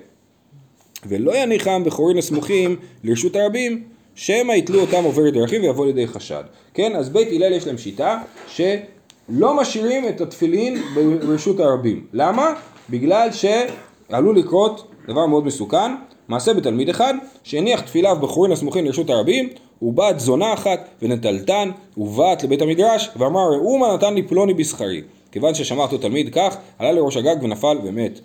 ולא 1.06 1.36
יניחם 1.36 1.82
בחורין 1.84 2.18
הסמוכים 2.18 2.76
לרשות 3.04 3.36
הרבים, 3.36 3.82
שמא 4.14 4.52
יתלו 4.52 4.80
אותם 4.80 5.04
עובר 5.04 5.30
דרכים 5.30 5.62
ויבוא 5.62 5.86
לידי 5.86 6.06
חשד. 6.06 6.44
כן, 6.74 6.96
אז 6.96 7.08
בית 7.08 7.28
הלל 7.32 7.52
יש 7.52 7.66
להם 7.66 7.78
שיטה 7.78 8.22
שלא 8.48 9.56
משאירים 9.56 10.08
את 10.08 10.20
התפילין 10.20 10.82
ברשות 11.26 11.60
הרבים. 11.60 12.06
למה? 12.12 12.54
בגלל 12.90 13.28
שעלול 13.32 14.38
לקרות 14.38 14.90
דבר 15.08 15.26
מאוד 15.26 15.46
מסוכן, 15.46 15.92
מעשה 16.28 16.54
בתלמיד 16.54 16.88
אחד, 16.88 17.14
שהניח 17.42 17.80
תפיליו 17.80 18.16
בחורין 18.20 18.52
הסמוכים 18.52 18.84
לרשות 18.84 19.10
הרבים, 19.10 19.48
ובת 19.82 20.20
זונה 20.20 20.54
אחת 20.54 20.88
ונטלתן, 21.02 21.70
ובאת 21.96 22.44
לבית 22.44 22.62
המדרש, 22.62 23.10
ואמר 23.16 23.40
ראו 23.40 23.78
מה 23.78 23.94
נתן 23.94 24.14
לי 24.14 24.22
פלוני 24.22 24.54
בשכרי. 24.54 25.02
כיוון 25.34 25.54
ששמע 25.54 25.82
אותו 25.82 25.98
תלמיד 25.98 26.34
כך, 26.34 26.56
עלה 26.78 26.92
לראש 26.92 27.16
הגג 27.16 27.36
ונפל 27.42 27.78
ומת. 27.84 28.20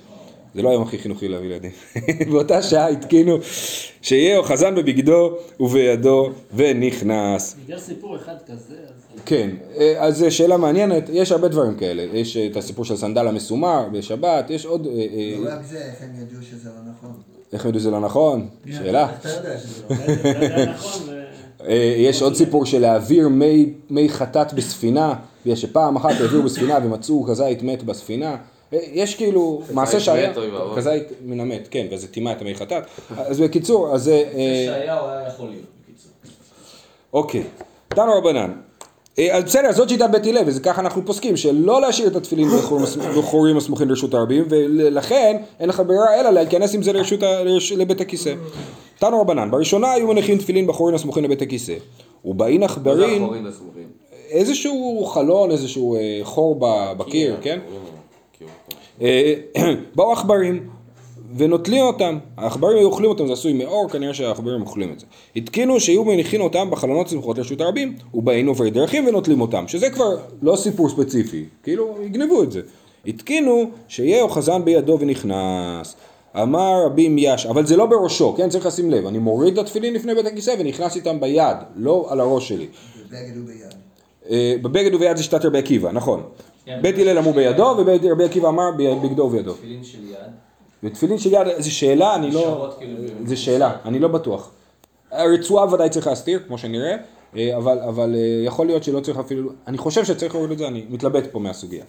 זה 0.55 0.61
לא 0.61 0.69
היום 0.69 0.83
הכי 0.83 0.97
חינוכי 0.97 1.27
להביא 1.27 1.49
ילדים. 1.49 1.71
באותה 2.31 2.61
שעה 2.61 2.87
התקינו 2.87 3.37
שיהיה 4.01 4.37
אוחזן 4.37 4.75
בבגדו 4.75 5.35
ובידו 5.59 6.29
ונכנס. 6.53 7.55
בגלל 7.65 7.79
סיפור 7.79 8.15
אחד 8.15 8.35
כזה, 8.47 8.75
אז... 8.87 9.21
כן, 9.25 9.49
אה, 9.77 9.95
אז 10.05 10.17
זו 10.17 10.31
שאלה 10.31 10.57
מעניינת, 10.57 11.09
יש 11.13 11.31
הרבה 11.31 11.47
דברים 11.47 11.75
כאלה. 11.75 12.03
יש 12.13 12.37
את 12.37 12.57
הסיפור 12.57 12.85
של 12.85 12.95
סנדל 12.95 13.27
המסומר 13.27 13.87
בשבת, 13.91 14.49
יש 14.49 14.65
עוד... 14.65 14.87
אה, 14.87 14.91
אה, 14.91 15.35
לא 15.39 15.49
רק 15.49 15.63
זה, 15.63 15.77
איך 15.77 16.01
הם 16.01 16.09
ידעו 16.21 16.41
שזה 16.41 16.69
לא 16.69 16.91
נכון? 16.91 17.13
איך 17.53 17.65
הם 17.65 17.69
ידעו 17.69 17.81
שזה 17.81 17.91
לא 17.91 17.99
נכון? 17.99 18.47
שאלה. 18.71 19.09
אתה 19.19 19.29
יודע 19.29 19.57
שזה 19.57 19.83
לא 19.89 20.65
נכון? 20.73 21.18
אה, 21.67 21.93
יש 21.97 22.21
עוד 22.21 22.35
סיפור 22.35 22.65
של 22.65 22.79
להעביר 22.79 23.27
מי, 23.27 23.73
מי 23.89 24.09
חטאת 24.09 24.53
בספינה, 24.53 25.13
בגלל 25.45 25.55
שפעם 25.55 25.95
אחת 25.95 26.11
העבירו 26.21 26.43
בספינה 26.43 26.77
ומצאו 26.83 27.23
כזית 27.23 27.63
מת 27.63 27.83
בספינה. 27.83 28.35
אה, 28.73 28.79
יש 28.91 29.15
כאילו 29.15 29.61
מעשה 29.73 29.99
שהיה. 29.99 30.33
כזית 30.75 31.03
מן 31.25 31.39
המת, 31.39 31.67
כן, 31.71 31.87
וזה 31.91 32.07
טימא 32.07 32.31
את 32.31 32.41
המי 32.41 32.55
חטאת. 32.55 32.83
אז 33.17 33.39
בקיצור, 33.39 33.95
אז 33.95 34.03
זה... 34.03 34.23
אה, 34.33 34.41
ישעיהו 34.41 35.07
היה 35.07 35.27
יכול 35.27 35.49
להיות, 35.49 35.65
בקיצור. 35.83 36.11
אוקיי, 37.13 37.43
תנו 37.87 38.13
רבנן. 38.17 38.51
אה, 39.19 39.37
אז 39.37 39.43
בסדר, 39.43 39.71
זאת 39.71 39.89
שיטת 39.89 40.09
בית 40.11 40.25
הלל, 40.25 40.43
וזה 40.45 40.59
ככה 40.59 40.81
אנחנו 40.81 41.05
פוסקים, 41.05 41.37
שלא 41.37 41.81
להשאיר 41.81 42.07
את 42.07 42.15
התפילין 42.15 42.47
בחורים 42.49 42.83
הס- 42.83 42.97
בחורים 42.97 43.57
הסמוכים 43.57 43.89
לרשות 43.89 44.13
הרבים, 44.13 44.45
ולכן 44.49 45.37
אין 45.59 45.69
לך 45.69 45.83
ברירה 45.87 46.19
אלא 46.19 46.29
להיכנס 46.29 46.75
עם 46.75 46.83
זה 46.83 46.93
לרשות, 46.93 47.19
לבית 47.77 48.01
הכיסא. 48.01 48.33
תנו 48.99 49.21
רבנן, 49.21 49.51
בראשונה 49.51 49.91
היו 49.91 50.07
מניחים 50.07 50.37
תפילין 50.37 50.67
בחורים 50.67 50.95
הסמוכים 50.95 51.23
לבית 51.23 51.41
הכיסא. 51.41 51.73
ובאין 52.25 52.63
עכברין? 52.63 53.23
איזשהו 54.29 55.05
חלון, 55.05 55.51
איזשהו 55.51 55.95
אה, 55.95 56.19
חור 56.23 56.55
בקיר, 56.97 57.35
כן? 57.41 57.59
החורים, 57.67 57.83
כאילו. 58.37 58.51
אה, 59.01 59.33
באו 59.95 60.11
עכברים 60.11 60.69
ונוטלים 61.37 61.83
אותם, 61.83 62.17
העכברים 62.37 62.77
היו 62.77 62.87
אוכלים 62.87 63.09
אותם, 63.09 63.27
זה 63.27 63.33
עשוי 63.33 63.53
מאור, 63.53 63.89
כנראה 63.89 64.13
שהעכברים 64.13 64.61
אוכלים 64.61 64.91
את 64.93 64.99
זה. 64.99 65.05
התקינו 65.35 65.79
שיהיו 65.79 66.05
מניחים 66.05 66.41
אותם 66.41 66.69
בחלונות 66.71 67.07
סמוכות 67.07 67.37
לרשות 67.37 67.61
הרבים, 67.61 67.95
ובאים 68.13 68.47
עוברי 68.47 68.71
דרכים 68.71 69.07
ונוטלים 69.07 69.41
אותם, 69.41 69.67
שזה 69.67 69.89
כבר 69.89 70.17
לא 70.41 70.55
סיפור 70.55 70.89
ספציפי, 70.89 71.45
כאילו 71.63 71.97
יגנבו 72.05 72.43
את 72.43 72.51
זה. 72.51 72.61
התקינו 73.07 73.71
שיהיה 73.87 74.21
אוחזן 74.21 74.65
בידו 74.65 74.97
ונכנס. 74.99 75.95
אמר 76.41 76.83
רבי 76.85 77.09
מיאש, 77.09 77.45
אבל 77.45 77.65
זה 77.65 77.77
לא 77.77 77.85
בראשו, 77.85 78.33
כן? 78.37 78.49
צריך 78.49 78.65
לשים 78.65 78.91
לב, 78.91 79.05
אני 79.05 79.17
מוריד 79.17 79.53
את 79.53 79.65
התפילין 79.65 79.93
לפני 79.93 80.15
בית 80.15 80.25
הכיסא 80.25 80.55
ונכנס 80.59 80.95
איתם 80.95 81.19
ביד, 81.19 81.57
לא 81.75 82.07
על 82.09 82.19
הראש 82.19 82.49
שלי. 82.49 82.67
בבגד 83.09 83.37
וביד. 83.37 83.73
אה, 84.29 84.55
בבגד 84.61 84.93
וביד 84.93 85.17
זה 85.17 85.23
שיטת 85.23 85.45
רבי 85.45 85.57
עקיבא, 85.57 85.91
נכון. 85.91 86.23
כן. 86.65 86.79
בית 86.81 86.97
הלל 86.97 87.17
אמרו 87.17 87.33
בידו, 87.33 87.75
ורבי 87.77 88.25
עקיבא 88.25 88.49
אמר 88.49 88.71
בבגדו 88.77 89.23
ובידו. 89.23 89.53
תפילין 89.53 89.83
של 89.83 90.03
יד. 90.03 90.48
ותפילין 90.83 91.17
של 91.17 91.33
יד, 91.33 91.47
זו 91.59 91.75
שאלה, 91.75 92.15
אני 92.15 92.31
לא... 92.31 92.39
נשארות 92.39 92.75
כאילו 92.77 92.97
זו 93.25 93.41
שאלה, 93.41 93.71
אני 93.85 93.99
לא 93.99 94.07
בטוח. 94.07 94.51
הרצועה 95.11 95.73
ודאי 95.73 95.89
צריך 95.89 96.07
להסתיר, 96.07 96.39
כמו 96.47 96.57
שנראה, 96.57 96.95
אה, 97.37 97.57
אבל, 97.57 97.79
אבל 97.79 98.15
אה, 98.15 98.45
יכול 98.45 98.65
להיות 98.67 98.83
שלא 98.83 98.99
צריך 98.99 99.17
אפילו... 99.17 99.49
אני 99.67 99.77
חושב 99.77 100.05
שצריך 100.05 100.35
להוריד 100.35 100.51
את 100.51 100.57
זה, 100.57 100.67
אני 100.67 100.85
מתלבט 100.89 101.31
פה 101.31 101.39
מהסוגיה. 101.39 101.83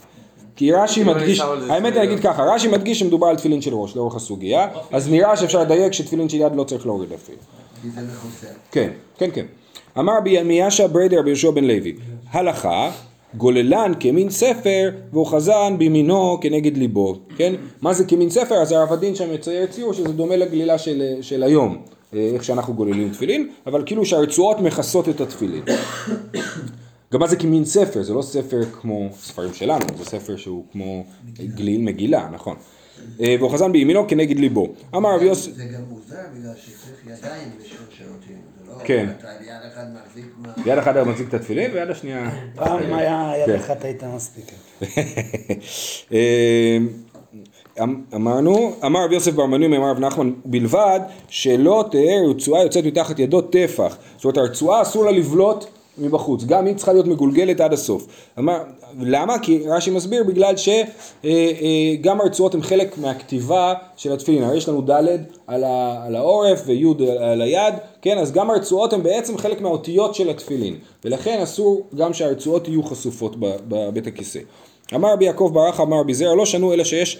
כי 0.57 0.73
רש"י 0.73 1.03
אני 1.03 1.11
מדגיש, 1.11 1.41
האמת. 1.41 1.97
אני 1.97 2.05
אגיד 2.05 2.21
ככה, 2.21 2.43
רש"י 2.43 2.69
מדגיש 2.69 2.99
שמדובר 3.01 3.27
על 3.27 3.37
תפילין 3.37 3.63
של 3.63 3.75
ראש 3.75 3.97
לאורך 3.97 4.15
הסוגיה, 4.15 4.69
אז 4.93 5.09
נראה 5.09 5.37
שאפשר 5.37 5.61
לדייק 5.61 5.93
שתפילין 5.93 6.29
של 6.29 6.37
יד 6.37 6.53
לא 6.55 6.65
צריך 6.65 6.87
להוריד 6.87 7.13
אפילו. 7.13 7.39
כן, 8.71 8.91
כן, 9.19 9.31
כן. 9.35 9.47
אמר 9.99 10.17
רבי 10.19 10.43
מיאשה 10.43 10.89
בריידר 10.89 11.19
רבי 11.19 11.31
יהושע 11.31 11.51
בן 11.51 11.65
לוי, 11.65 11.97
הלכה, 12.31 12.91
גוללן 13.35 13.93
כמין 14.01 14.31
ספר 14.31 14.91
ואוחזן 15.13 15.75
בימינו 15.79 16.39
כנגד 16.41 16.77
ליבו, 16.77 17.17
כן? 17.37 17.55
מה 17.83 17.95
זה 17.95 18.05
כמין 18.05 18.31
ספר? 18.31 18.55
אז 18.55 18.73
הרב 18.73 18.93
הדין 18.93 19.15
שם 19.15 19.35
מצייר 19.35 19.67
ציור 19.67 19.93
שזה 19.93 20.13
דומה 20.13 20.37
לגלילה 20.37 20.79
של, 20.79 21.03
של 21.21 21.43
היום, 21.43 21.83
אה, 22.15 22.31
איך 22.35 22.45
שאנחנו 22.45 22.75
גוללים 22.75 23.11
תפילין, 23.11 23.49
אבל 23.67 23.83
כאילו 23.87 24.07
שהרצועות 24.07 24.61
מכסות 24.61 25.09
את 25.09 25.21
התפילין. 25.21 25.63
גם 27.13 27.21
מה 27.21 27.27
זה 27.27 27.37
כמין 27.37 27.65
ספר? 27.65 28.03
זה 28.03 28.15
לא 28.15 28.23
ספר 28.23 28.61
כמו 28.81 29.09
ספרים 29.21 29.55
שלנו, 29.55 29.87
זה 29.99 30.05
ספר 30.05 30.37
שהוא 30.37 30.65
כמו 30.73 31.05
גליל 31.41 31.81
מגילה, 31.81 32.29
נכון. 32.33 32.57
אה, 33.21 33.37
ואוחזן 33.41 33.73
בימינו 33.73 34.09
כנגד 34.09 34.39
ליבו. 34.39 34.69
אמר 34.97 35.15
רבי 35.15 35.25
יוסף... 35.25 35.53
זה 35.53 35.65
גם 35.65 35.81
מוזר 35.89 36.17
בגלל 36.39 36.53
שצריך 36.57 37.19
ידיים 37.19 37.49
לשאול 37.61 37.87
שירותים. 37.91 38.37
זה 38.65 38.73
לא... 38.73 38.75
כן. 38.85 39.07
ביד 39.41 39.73
אחד 39.73 39.85
מחזיק 39.95 40.25
מה... 40.39 40.53
יד 40.67 40.79
אחת 40.79 40.97
היה 40.97 41.05
מחזיק 41.05 41.29
את 41.29 41.35
התפילין 41.35 41.71
ויד 41.75 41.91
השנייה... 41.91 42.31
פעם 42.55 42.95
היה 42.95 43.33
יד 43.39 43.47
כן. 43.47 43.55
אחת 43.55 43.85
הייתה 43.85 44.09
מספיקה. 44.17 44.57
אמ- 47.83 48.03
אמרנו, 48.15 48.77
אמר 48.87 49.05
רב 49.05 49.13
יוסף 49.13 49.33
בר 49.33 49.47
מנוי 49.47 49.77
אמר 49.77 49.91
רב 49.91 49.99
נחמן 49.99 50.33
בלבד 50.45 51.01
שלא 51.29 51.85
תהא 51.91 52.31
רצועה 52.31 52.63
יוצאת 52.63 52.85
מתחת 52.85 53.19
ידו 53.19 53.41
טפח 53.41 53.97
זאת 54.17 54.25
אומרת 54.25 54.37
הרצועה 54.37 54.83
אסור 54.83 55.05
לה 55.05 55.11
לבלוט 55.11 55.65
מבחוץ 55.99 56.45
גם 56.45 56.67
היא 56.67 56.75
צריכה 56.77 56.93
להיות 56.93 57.07
מגולגלת 57.07 57.61
עד 57.61 57.73
הסוף. 57.73 58.07
אמר, 58.39 58.63
למה? 59.01 59.39
כי 59.39 59.63
רש"י 59.69 59.91
מסביר 59.91 60.25
בגלל 60.25 60.55
שגם 60.57 62.21
הרצועות 62.21 62.55
הן 62.55 62.63
חלק 62.63 62.99
מהכתיבה 62.99 63.75
של 63.97 64.13
התפילין. 64.13 64.43
הרי 64.43 64.57
יש 64.57 64.69
לנו 64.69 64.83
ד' 64.83 64.91
על, 65.47 65.65
ה- 65.65 66.03
על 66.07 66.17
העורף 66.17 66.63
וי' 66.67 66.85
על 67.21 67.43
היד 67.43 67.75
כן? 68.03 68.19
אז 68.19 68.33
גם 68.33 68.51
הרצועות 68.51 68.93
הן 68.93 69.03
בעצם 69.03 69.39
חלק 69.39 69.61
מהאותיות 69.61 70.15
של 70.15 70.31
התפילין. 70.31 70.77
ולכן 71.05 71.41
אסור 71.43 71.87
גם 71.97 72.13
שהרצועות 72.13 72.69
יהיו 72.69 72.83
חשופות 72.83 73.37
בבית 73.39 74.07
הכיסא. 74.07 74.41
אמר 74.95 75.13
רבי 75.13 75.25
יעקב 75.25 75.51
ברכה 75.55 75.83
אמר 75.83 76.01
רבי 76.01 76.15
זרע 76.15 76.35
לא 76.35 76.47
שנו 76.47 76.73
אלא 76.73 76.85
שיש 76.85 77.19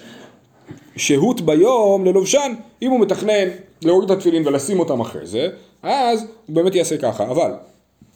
שהות 0.97 1.41
ביום 1.41 2.05
ללובשן, 2.05 2.53
אם 2.81 2.91
הוא 2.91 2.99
מתכנן 2.99 3.47
להוריד 3.81 4.11
את 4.11 4.17
התפילין 4.17 4.47
ולשים 4.47 4.79
אותם 4.79 4.99
אחרי 4.99 5.25
זה, 5.25 5.47
אז 5.83 6.19
הוא 6.19 6.55
באמת 6.55 6.75
יעשה 6.75 6.97
ככה, 6.97 7.23
אבל 7.23 7.51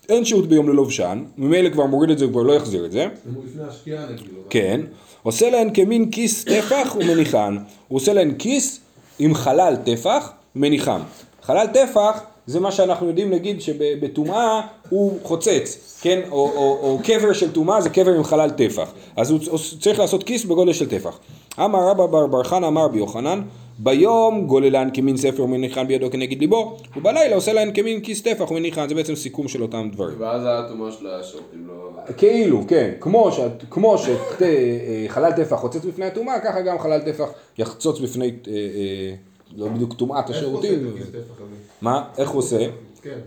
אין 0.10 0.26
שהות 0.26 0.48
ביום 0.48 0.70
ללובשן, 0.70 1.24
ממילא 1.38 1.70
כבר 1.70 1.86
מוריד 1.86 2.10
את 2.10 2.18
זה, 2.18 2.26
הוא 2.26 2.32
כבר 2.32 2.44
לא 2.44 2.54
יחזיר 2.54 2.86
את 2.86 2.92
זה, 2.92 3.04
אם 3.04 3.34
הוא 3.36 3.44
לפני 3.46 3.64
השקיעה 3.64 4.06
נגיד. 4.06 4.28
כן, 4.50 4.82
עושה 5.24 5.50
להן 5.50 5.70
כמין 5.74 6.12
כיס 6.12 6.44
טפח 6.44 6.96
ומניחן, 7.00 7.58
הוא 7.88 7.98
עושה 7.98 8.14
להן 8.14 8.34
כיס 8.40 8.80
עם 9.20 9.34
חלל 9.34 9.76
טפח 9.86 10.32
ומניחם. 10.56 11.02
חלל 11.42 11.68
טפח 11.68 12.20
זה 12.48 12.60
מה 12.60 12.72
שאנחנו 12.72 13.08
יודעים 13.08 13.30
נגיד 13.30 13.62
שבטומאה 13.62 14.62
הוא 14.90 15.20
חוצץ, 15.24 15.98
כן? 16.02 16.22
או, 16.32 16.52
או, 16.56 16.78
או 16.82 17.00
קבר 17.04 17.34
של 17.34 17.52
טומאה 17.52 17.82
זה 17.82 17.90
קבר 17.90 18.14
עם 18.14 18.24
חלל 18.24 18.50
טפח. 18.50 18.92
אז 19.16 19.32
הוא 19.32 19.40
צריך 19.82 20.00
לעשות 20.00 20.24
כיס 20.24 20.46
בגודל 20.46 20.74
של 20.74 20.90
טפח. 20.90 21.20
אמר 21.60 21.80
רבא 21.90 22.06
בר 22.06 22.28
בר 22.28 22.44
חנא 22.44 22.66
אמר 22.66 22.86
רבי 22.86 22.98
יוחנן 22.98 23.42
ביום 23.80 24.48
גוללן 24.48 24.90
כמין 24.94 25.18
ספר 25.18 25.44
ומניחן 25.44 25.88
בידו 25.88 26.12
כנגד 26.12 26.40
ליבו 26.40 26.78
ובלילה 26.98 27.36
עושה 27.36 27.54
להן 27.54 27.74
כמין 27.74 28.02
כיס 28.02 28.22
טפח 28.22 28.52
ומניחן 28.52 28.90
זה 28.90 28.96
בעצם 28.96 29.16
סיכום 29.16 29.48
של 29.48 29.62
אותם 29.62 29.90
דברים. 29.94 30.16
ואז 30.22 30.42
הטומאה 30.46 30.92
של 30.92 31.08
השורטים 31.08 31.68
לא... 31.68 31.90
כאילו, 32.18 32.64
כן, 32.68 32.92
כמו, 33.00 33.32
שאת, 33.32 33.64
כמו 33.70 33.96
שחלל 33.98 35.32
טפח 35.32 35.56
חוצץ 35.56 35.86
בפני 35.86 36.06
הטומאה, 36.06 36.40
ככה 36.40 36.62
גם 36.62 36.80
חלל 36.80 37.00
טפח 37.00 37.30
יחצוץ 37.58 38.00
בפני, 38.00 38.26
אה, 38.48 38.54
אה, 38.54 39.16
לא 39.56 39.68
בדיוק 39.68 39.94
טומאת 39.94 40.30
השירותים. 40.30 40.74
איך 40.74 40.82
עושה 40.82 40.96
את 40.96 41.02
הכיס 41.02 41.10
טפח 41.10 41.42
הזה? 41.42 41.56
מה? 41.82 42.04
איך 42.18 42.30
הוא 42.30 42.40
עושה? 42.40 42.68
כן. 43.02 43.20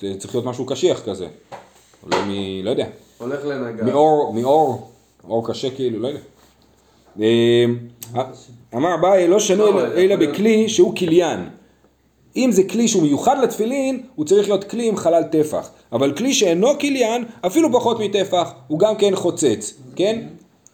זה 0.00 0.14
צריך 0.18 0.34
להיות 0.34 0.46
משהו 0.46 0.66
קשיח 0.66 1.02
כזה. 1.04 1.26
אולי 2.02 2.16
מ... 2.26 2.64
לא 2.64 2.70
יודע. 2.70 2.86
הולך 3.18 3.44
לנגר. 3.44 3.84
מאור, 3.84 4.34
מאור, 4.34 4.90
אור 5.28 5.48
קשה 5.48 5.70
כאילו, 5.70 5.98
לא 5.98 6.08
יודע. 6.08 6.20
אמר 8.74 8.94
אביי 8.94 9.28
לא 9.28 9.40
שנו 9.40 9.68
אלא- 9.68 9.94
אלא 9.96 10.16
בכלי 10.16 10.68
שהוא 10.68 10.96
כליין. 10.96 11.40
אם 12.36 12.52
זה 12.52 12.62
כלי 12.62 12.88
שהוא 12.88 13.02
מיוחד 13.02 13.36
לתפילין, 13.42 14.00
הוא 14.14 14.26
צריך 14.26 14.48
להיות 14.48 14.64
כלי 14.64 14.88
עם 14.88 14.96
חלל 14.96 15.22
טפח. 15.22 15.70
אבל 15.92 16.12
כלי 16.16 16.34
שאינו 16.34 16.78
כליין, 16.78 17.24
אפילו 17.46 17.72
פחות 17.72 18.00
מטפח, 18.00 18.52
הוא 18.68 18.78
גם 18.78 18.96
כן 18.96 19.16
חוצץ, 19.16 19.74
כן? 19.96 20.18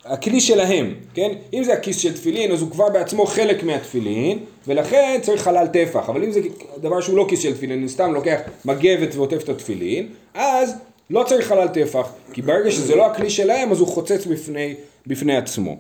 הכלי 0.04 0.40
שלהם, 0.40 0.94
כן? 1.14 1.30
אם 1.54 1.64
זה 1.64 1.72
הכיס 1.72 1.96
של 1.98 2.12
תפילין, 2.14 2.52
אז 2.52 2.62
הוא 2.62 2.70
כבר 2.70 2.88
בעצמו 2.88 3.26
חלק 3.26 3.62
מהתפילין, 3.62 4.38
ולכן 4.66 5.18
צריך 5.22 5.42
חלל 5.42 5.66
טפח. 5.66 6.08
אבל 6.08 6.24
אם 6.24 6.30
זה 6.32 6.40
דבר 6.80 7.00
שהוא 7.00 7.16
לא 7.16 7.26
כיס 7.28 7.40
של 7.40 7.54
תפילין, 7.54 7.78
אני 7.78 7.88
סתם 7.88 8.12
לוקח 8.12 8.40
מגבת 8.64 9.14
ועוטף 9.14 9.44
את 9.44 9.48
התפילין, 9.48 10.06
אז 10.34 10.74
לא 11.10 11.24
צריך 11.28 11.48
חלל 11.48 11.68
טפח, 11.68 12.08
כי 12.32 12.42
ברגע 12.42 12.70
שזה 12.70 12.96
לא 12.96 13.06
הכלי 13.06 13.30
שלהם, 13.30 13.72
אז 13.72 13.80
הוא 13.80 13.88
חוצץ 13.88 14.26
בפני, 14.26 14.74
בפני 15.06 15.36
עצמו. 15.36 15.76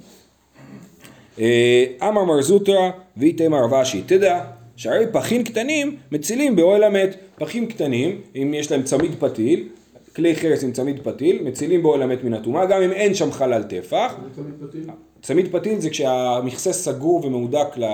אה, 1.40 1.84
אמר 2.08 2.24
מר 2.24 2.42
זוטרא 2.42 2.90
ואיתמר 3.16 3.64
רב 3.64 3.74
אשי, 3.74 4.02
תדע 4.06 4.44
שהרי 4.76 5.04
פחים 5.12 5.44
קטנים 5.44 5.96
מצילים 6.12 6.56
באוהל 6.56 6.84
המת. 6.84 7.16
פחים 7.36 7.66
קטנים, 7.66 8.20
אם 8.36 8.54
יש 8.56 8.72
להם 8.72 8.82
צמיד 8.82 9.10
פתיל, 9.18 9.68
כלי 10.16 10.36
חרס 10.36 10.64
עם 10.64 10.72
צמיד 10.72 11.00
פתיל, 11.02 11.42
מצילים 11.42 11.82
באוהל 11.82 12.02
המת 12.02 12.24
מן 12.24 12.34
הטומאה, 12.34 12.66
גם 12.66 12.82
אם 12.82 12.92
אין 12.92 13.14
שם 13.14 13.32
חלל 13.32 13.62
טפח. 13.62 14.14
זה 14.22 14.42
תמיד 14.42 14.54
פתיל? 14.68 14.84
צמיד 15.22 15.52
פתיל 15.52 15.80
זה 15.80 15.90
כשהמכסה 15.90 16.72
סגור 16.72 17.24
ומהודק 17.24 17.66
ל... 17.76 17.84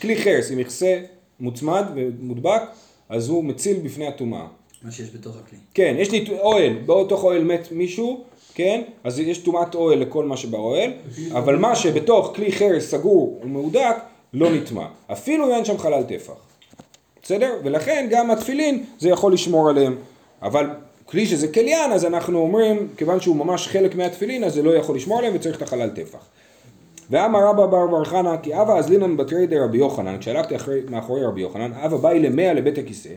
כלי 0.00 0.16
חרס 0.16 0.50
עם 0.50 0.58
מכסה 0.58 1.00
מוצמד 1.40 1.84
ומודבק, 1.94 2.62
אז 3.08 3.28
הוא 3.28 3.44
מציל 3.44 3.76
בפני 3.84 4.06
הטומאה. 4.06 4.46
מה 4.82 4.90
שיש 4.90 5.10
בתוך 5.14 5.36
הכלי. 5.36 5.58
כן, 5.74 5.96
יש 5.98 6.10
לי 6.10 6.24
אוהל, 6.40 6.72
בתוך 6.86 7.24
אוהל 7.24 7.44
מת 7.44 7.68
מישהו, 7.72 8.24
כן? 8.54 8.82
אז 9.04 9.18
יש 9.20 9.38
טומאת 9.38 9.74
אוהל 9.74 9.98
לכל 9.98 10.24
מה 10.24 10.36
שבאוהל, 10.36 10.90
אבל 11.32 11.56
מה 11.56 11.76
שבתוך 11.76 12.32
כלי 12.34 12.52
חרס 12.52 12.90
סגור 12.90 13.40
ומהודק, 13.42 13.96
לא 14.34 14.50
נטמע. 14.50 14.86
אפילו 15.12 15.46
אם 15.46 15.50
אין 15.50 15.64
שם 15.64 15.78
חלל 15.78 16.02
טפח. 16.02 16.32
בסדר? 17.22 17.52
ולכן 17.64 18.06
גם 18.10 18.30
התפילין 18.30 18.84
זה 18.98 19.08
יכול 19.08 19.32
לשמור 19.32 19.68
עליהם. 19.68 19.96
אבל 20.42 20.70
כלי 21.06 21.26
שזה 21.26 21.48
כליין, 21.48 21.92
אז 21.92 22.04
אנחנו 22.04 22.38
אומרים, 22.38 22.88
כיוון 22.96 23.20
שהוא 23.20 23.36
ממש 23.36 23.68
חלק 23.68 23.94
מהתפילין, 23.94 24.44
אז 24.44 24.54
זה 24.54 24.62
לא 24.62 24.76
יכול 24.76 24.96
לשמור 24.96 25.18
עליהם 25.18 25.34
וצריך 25.36 25.56
את 25.56 25.62
החלל 25.62 25.90
טפח. 25.90 26.18
ואמר 27.10 27.48
רבא 27.48 27.66
בר 27.66 27.86
בר 27.86 28.04
חנא 28.04 28.36
כי 28.42 28.60
אבא 28.60 28.78
אזלינן 28.78 29.16
בתרי 29.16 29.46
דרבי 29.46 29.78
יוחנן, 29.78 30.18
כשהלכתי 30.18 30.56
אחרי, 30.56 30.80
מאחורי 30.88 31.24
רבי 31.24 31.40
יוחנן, 31.40 31.72
אבא 31.72 31.96
באי 31.96 32.20
למאה 32.20 32.52
לבית 32.52 32.78
הכיסא, 32.78 33.10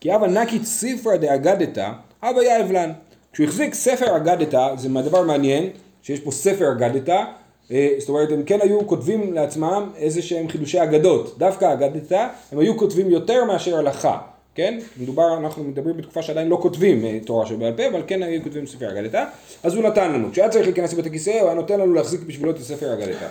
כי 0.00 0.14
אבא 0.14 0.26
נקית 0.26 0.64
ספרא 0.64 1.16
דאגדתא, 1.16 1.90
אבא 2.22 2.42
יאהב 2.42 2.72
לן. 2.72 2.92
כשהוא 3.36 3.46
החזיק 3.46 3.74
ספר 3.74 4.16
אגדתא, 4.16 4.68
זה 4.76 4.88
דבר 4.88 5.22
מעניין, 5.22 5.70
שיש 6.02 6.20
פה 6.20 6.30
ספר 6.30 6.72
אגדתא, 6.72 7.24
אה, 7.70 7.88
זאת 7.98 8.08
אומרת 8.08 8.32
הם 8.32 8.42
כן 8.42 8.58
היו 8.62 8.86
כותבים 8.86 9.32
לעצמם 9.32 9.90
איזה 9.96 10.22
שהם 10.22 10.48
חידושי 10.48 10.82
אגדות, 10.82 11.38
דווקא 11.38 11.72
אגדתא, 11.72 12.26
הם 12.52 12.58
היו 12.58 12.76
כותבים 12.76 13.10
יותר 13.10 13.44
מאשר 13.44 13.76
הלכה, 13.76 14.18
כן? 14.54 14.78
מדובר, 15.00 15.38
אנחנו 15.38 15.64
מדברים 15.64 15.96
בתקופה 15.96 16.22
שעדיין 16.22 16.48
לא 16.48 16.58
כותבים 16.62 17.04
אה, 17.04 17.18
תורה 17.24 17.46
שבעל 17.46 17.72
פה, 17.72 17.86
אבל 17.86 18.02
כן 18.06 18.22
היו 18.22 18.42
כותבים 18.42 18.66
ספר 18.66 18.90
אגדתא, 18.90 19.24
אז 19.62 19.74
הוא 19.74 19.84
נתן 19.84 20.12
לנו, 20.12 20.32
כשהיה 20.32 20.48
צריך 20.48 20.66
להיכנס 20.66 20.92
לבית 20.92 21.06
הכיסא, 21.06 21.30
הוא 21.30 21.48
היה 21.48 21.54
נותן 21.54 21.80
לנו 21.80 21.94
להחזיק 21.94 22.20
בשבילו 22.20 22.50
את 22.50 22.58
הספר 22.58 22.92
אגדתא. 22.92 23.26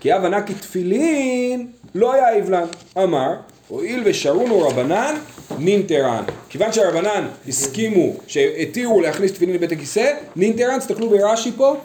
כי 0.00 0.16
אב 0.16 0.24
ענק 0.24 0.50
תפילין 0.50 1.66
לא 1.94 2.12
היה 2.12 2.34
עוולן, 2.34 2.66
אמר, 2.98 3.34
הואיל 3.70 4.02
ושרונו 4.04 4.60
רבנן, 4.60 5.14
נינטרן. 5.58 6.24
כיוון 6.48 6.72
שהרבנן 6.72 7.28
הסכימו, 7.48 8.12
שהתירו 8.26 9.00
להכניס 9.00 9.32
תפילין 9.32 9.54
לבית 9.54 9.72
הכיסא, 9.72 10.12
נינטרן, 10.36 10.78
תסתכלו 10.78 11.10
ברש"י 11.10 11.52
פה. 11.56 11.76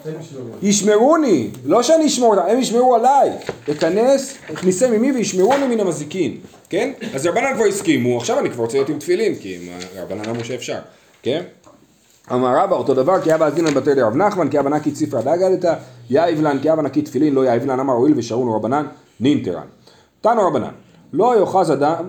ישמרוני, 0.62 1.50
לא 1.64 1.82
שאני 1.82 2.06
אשמור 2.06 2.36
אותם, 2.36 2.48
הם 2.48 2.58
ישמרו 2.58 2.94
עליי. 2.94 3.30
אכנס, 3.70 4.34
הכניסם 4.50 4.92
עמי 4.92 5.12
וישמרוני 5.12 5.66
מן 5.66 5.80
המזיקין, 5.80 6.36
כן? 6.68 6.90
אז 7.14 7.26
רבנן 7.26 7.54
כבר 7.54 7.64
הסכימו, 7.64 8.16
עכשיו 8.16 8.38
אני 8.38 8.50
כבר 8.50 8.62
רוצה 8.62 8.76
להיות 8.76 8.88
עם 8.88 8.98
תפילין, 8.98 9.34
כי 9.34 9.58
עם 9.60 9.68
רבנן 10.02 10.28
אמרו 10.28 10.44
שאפשר, 10.44 10.78
כן? 11.22 11.42
אמר 12.32 12.56
רבא 12.56 12.76
אותו 12.76 12.94
דבר, 12.94 13.20
כי 13.20 13.34
אבא 13.34 13.46
אזינן 13.46 13.74
בתר 13.74 13.94
דרב 13.94 14.16
נחמן, 14.16 14.48
כי 14.48 14.58
אבא 14.58 14.70
נקי 14.70 14.90
ציפרא 14.90 15.20
דגלתא, 15.20 15.74
יאיב 16.10 16.40
לן, 16.40 16.58
כי 16.62 16.72
אבא 16.72 16.82
נקי 16.82 17.02
תפילין, 17.02 17.34
לא 17.34 17.46
יאיב 17.46 17.66
לן, 17.66 17.80
אמר 17.80 17.94
הואיל 17.94 18.14
ושרונו 18.16 18.56
רבנן, 18.56 18.86
נינטרן. 19.20 19.66
תנו 20.20 20.46
רבנן, 20.46 20.72
לא 21.12 21.40
יאחז 21.40 21.72
אדם 21.72 22.04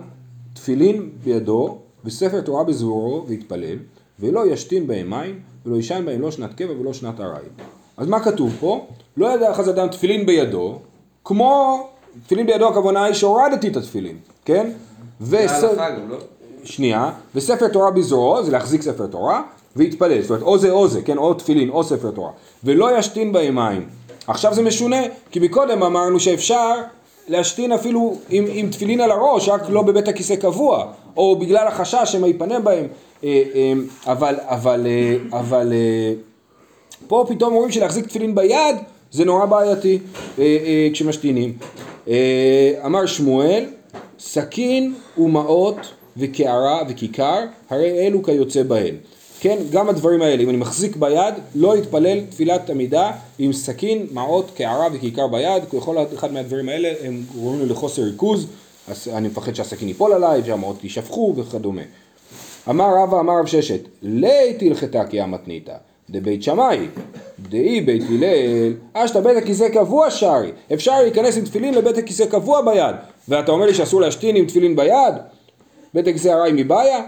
תפילין 0.54 1.10
בידו, 1.24 1.78
וספר 2.06 2.42
תורה 2.42 2.64
בזרורו, 2.64 3.24
ויתפלל, 3.28 3.78
ולא 4.20 4.46
ישתין 4.52 4.88
בהם 4.88 5.10
מים, 5.10 5.40
ולא 5.66 5.76
יישן 5.76 6.06
בהם 6.06 6.22
לא 6.22 6.32
שנת 6.32 6.54
קבע 6.54 6.74
ולא 6.80 6.94
שנת 6.94 7.20
ארעי. 7.20 7.42
אז 7.98 8.08
מה 8.08 8.20
כתוב 8.20 8.54
פה? 8.60 8.86
לא 9.18 9.46
יאחז 9.48 9.70
אדם 9.70 9.88
תפילין 9.88 10.26
בידו, 10.26 10.80
כמו, 11.26 11.84
תפילין 12.26 12.46
בידו 12.46 12.68
הכוונה 12.68 13.04
היא 13.04 13.14
שהורדתי 13.14 13.68
את 13.68 13.76
התפילין, 13.78 14.18
כן? 14.46 14.72
זה 15.20 15.46
וס- 15.46 15.64
ההלכה 15.64 15.90
גם, 15.90 16.10
לא? 16.10 16.18
שנייה, 16.64 17.12
וספר 17.36 17.68
תורה 17.68 17.92
בזרועו, 17.92 18.44
זה 18.44 18.52
להחזיק 18.52 18.82
ספר 18.82 19.08
תורה, 19.08 19.42
והתפלל, 19.76 20.22
זאת 20.22 20.30
אומרת 20.30 20.44
או 20.44 20.58
זה 20.58 20.72
או 20.72 20.88
זה, 20.88 21.02
כן, 21.02 21.18
או 21.18 21.34
תפילין 21.34 21.70
או 21.70 21.84
ספר 21.84 22.12
תורה, 22.12 22.32
ולא 22.64 22.98
ישתין 22.98 23.32
בהם 23.32 23.56
מים. 23.56 23.88
עכשיו 24.28 24.54
זה 24.54 24.62
משונה, 24.62 24.98
כי 25.32 25.40
מקודם 25.40 25.84
אמרנו 25.84 26.20
שאפשר 26.20 26.74
להשתין 27.28 27.72
אפילו 27.72 28.18
עם, 28.30 28.46
עם 28.50 28.70
תפילין 28.70 29.02
על 29.02 29.12
הראש, 29.12 29.50
רק 29.50 29.62
לא 29.70 29.82
בבית 29.82 30.08
הכיסא 30.08 30.36
קבוע, 30.36 30.86
או 31.18 31.36
בגלל 31.36 31.68
החשש 31.68 32.12
שמא 32.12 32.28
ייפנה 32.28 32.60
בהם, 32.60 32.88
אה, 33.24 33.44
אה, 33.56 33.74
אבל, 34.06 34.36
אבל, 34.40 34.88
אה, 34.88 35.40
אבל 35.40 35.74
פה 37.08 37.26
פתאום 37.30 37.54
אומרים 37.54 37.72
שלהחזיק 37.72 38.08
תפילין 38.08 38.36
ביד 38.36 38.76
זה 39.12 39.26
נורא 39.26 39.46
בעייתי 39.46 40.00
כשמשתינים. 40.94 41.54
אמר 42.86 43.06
שמואל, 43.06 43.66
סכין 44.20 44.94
ומעות 45.18 45.78
וקערה 46.18 46.82
וכיכר, 46.90 47.40
הרי 47.70 48.08
אלו 48.08 48.24
כיוצא 48.24 48.64
בהן. 48.64 48.96
כן, 49.40 49.58
גם 49.72 49.90
הדברים 49.90 50.22
האלה, 50.22 50.44
אם 50.44 50.50
אני 50.50 50.58
מחזיק 50.58 50.96
ביד, 50.96 51.34
לא 51.56 51.78
יתפלל 51.78 52.20
תפילת 52.30 52.70
עמידה 52.70 53.12
עם 53.40 53.54
סכין, 53.54 54.08
מעות, 54.12 54.52
קערה 54.56 54.88
וכיכר 54.94 55.28
ביד, 55.28 55.64
כל 55.80 55.96
אחד 56.16 56.34
מהדברים 56.34 56.70
האלה 56.70 56.94
הם 57.04 57.24
גורמים 57.36 57.62
לי 57.62 57.66
לחוסר 57.66 58.02
ריכוז, 58.02 58.48
אז 58.88 59.08
אני 59.14 59.28
מפחד 59.28 59.56
שהסכין 59.56 59.88
ייפול 59.88 60.14
עליי, 60.14 60.42
שהמעות 60.46 60.84
יישפכו 60.84 61.34
וכדומה. 61.38 61.82
אמר 62.70 62.88
רבא 63.04 63.20
אמר 63.20 63.40
רב 63.40 63.46
ששת, 63.46 63.80
לית 64.02 64.62
הלכתה 64.62 65.04
כי 65.06 65.22
המתניתא, 65.22 65.76
דבית 66.10 66.44
שמאי, 66.44 66.88
דאי 67.50 67.82
בית 67.82 68.04
הלל, 68.10 68.74
אשתא 68.94 69.20
בית 69.20 69.38
הכיסא 69.38 69.70
קבוע 69.70 70.12
שרי, 70.12 70.52
אפשר 70.74 71.02
להיכנס 71.02 71.38
עם 71.38 71.46
תפילין 71.46 71.74
לבית 71.74 71.98
הכיסא 71.98 72.26
קבוע 72.26 72.62
ביד, 72.62 72.96
ואתה 73.28 73.52
אומר 73.52 73.66
לי 73.66 73.74
שאסור 73.74 74.02
להשתין 74.02 74.36
עם 74.36 74.46
תפילין 74.46 74.76
ביד? 74.76 75.14
בית 75.94 76.08
הכיסא 76.08 76.28
ארעי 76.28 76.52
מבעיה? 76.52 77.02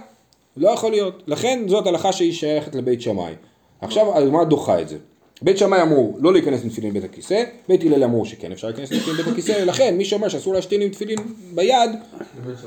לא 0.57 0.69
יכול 0.69 0.91
להיות, 0.91 1.23
לכן 1.27 1.63
זאת 1.67 1.87
הלכה 1.87 2.13
שהיא 2.13 2.33
שייכת 2.33 2.75
לבית 2.75 3.01
שמאי. 3.01 3.33
עכשיו 3.81 4.17
הגמרא 4.17 4.43
דוחה 4.43 4.81
את 4.81 4.89
זה. 4.89 4.97
בית 5.41 5.57
שמאי 5.57 5.81
אמרו 5.81 6.17
לא 6.19 6.33
להיכנס 6.33 6.63
עם 6.63 6.69
תפילין 6.69 6.93
בבית 6.93 7.03
הכיסא, 7.03 7.43
בית 7.67 7.83
הלל 7.83 8.03
אמרו 8.03 8.25
שכן 8.25 8.51
אפשר 8.51 8.67
להיכנס 8.67 8.91
עם 8.91 8.99
תפילין 8.99 9.17
בבית 9.17 9.33
הכיסא, 9.33 9.51
לכן 9.51 9.97
מי 9.97 10.05
שאומר 10.05 10.29
שאסור 10.29 10.53
להשתין 10.53 10.81
עם 10.81 10.89
תפילין 10.89 11.17
ביד, 11.55 11.91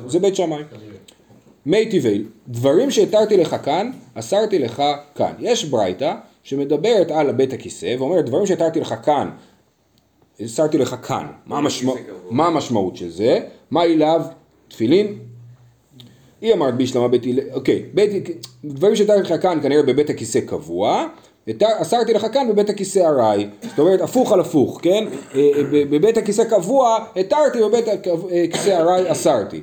זה 0.07 0.19
בית 0.19 0.37
שמאי. 0.37 0.63
מי 1.67 1.91
טבעי, 1.91 2.23
דברים 2.49 2.91
שהתרתי 2.91 3.37
לך 3.37 3.57
כאן, 3.65 3.91
אסרתי 4.15 4.59
לך 4.59 4.83
כאן. 5.15 5.33
יש 5.39 5.65
ברייתא 5.65 6.15
שמדברת 6.43 7.11
על 7.11 7.33
בית 7.33 7.53
הכיסא 7.53 7.95
ואומרת 7.99 8.25
דברים 8.25 8.47
שהתרתי 8.47 8.81
לך 8.81 8.95
כאן, 9.05 9.31
אסרתי 10.45 10.79
לך 10.79 10.97
כאן. 11.03 11.27
המשמע... 11.47 11.93
מה 12.31 12.47
המשמעות 12.47 12.97
של 12.97 13.11
זה? 13.11 13.41
מה 13.71 13.85
אליו? 13.85 14.23
תפילין? 14.69 15.19
היא 16.43 16.53
אמרת 16.55 16.75
בישלמה 16.75 17.09
בית 17.09 17.25
הלל, 17.27 17.41
אוקיי, 17.53 17.83
בית, 17.95 18.11
דברים 18.65 18.97
שהתרתי 18.97 19.21
לך 19.23 19.43
כאן 19.43 19.59
כנראה 19.63 19.83
בבית 19.83 20.11
הכיסא 20.11 20.41
קבוע, 20.41 21.07
אסרתי 21.63 22.13
לך 22.13 22.27
כאן 22.33 22.49
בבית 22.49 22.71
הכיסא 22.71 22.99
ארעי, 22.99 23.47
זאת 23.71 23.79
אומרת 23.79 24.01
הפוך 24.01 24.33
על 24.33 24.41
הפוך, 24.41 24.79
כן? 24.83 25.05
אה, 25.35 25.41
ב- 25.73 25.95
בבית 25.97 26.17
הכיסא 26.17 26.45
קבוע 26.45 26.99
התרתי, 27.17 27.59
בבית 27.63 27.85
הכיסא 27.89 28.71
ארעי 28.71 29.13
אסרתי. 29.13 29.61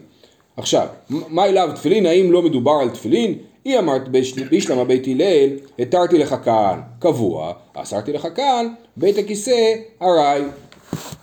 עכשיו, 0.57 0.87
מה 1.09 1.45
אליו 1.45 1.69
תפילין, 1.75 2.05
האם 2.05 2.31
לא 2.31 2.41
מדובר 2.41 2.71
על 2.81 2.89
תפילין? 2.89 3.33
היא 3.65 3.79
אמרת 3.79 4.07
ביש- 4.07 4.39
בישלמה 4.49 4.83
בית 4.83 5.07
הלל, 5.07 5.49
התרתי 5.79 6.17
לך 6.17 6.35
כאן 6.43 6.79
קבוע, 6.99 7.53
אסרתי 7.73 8.13
לך 8.13 8.27
כאן 8.35 8.67
בית 8.97 9.17
הכיסא 9.17 9.73
ארעי. 10.01 10.41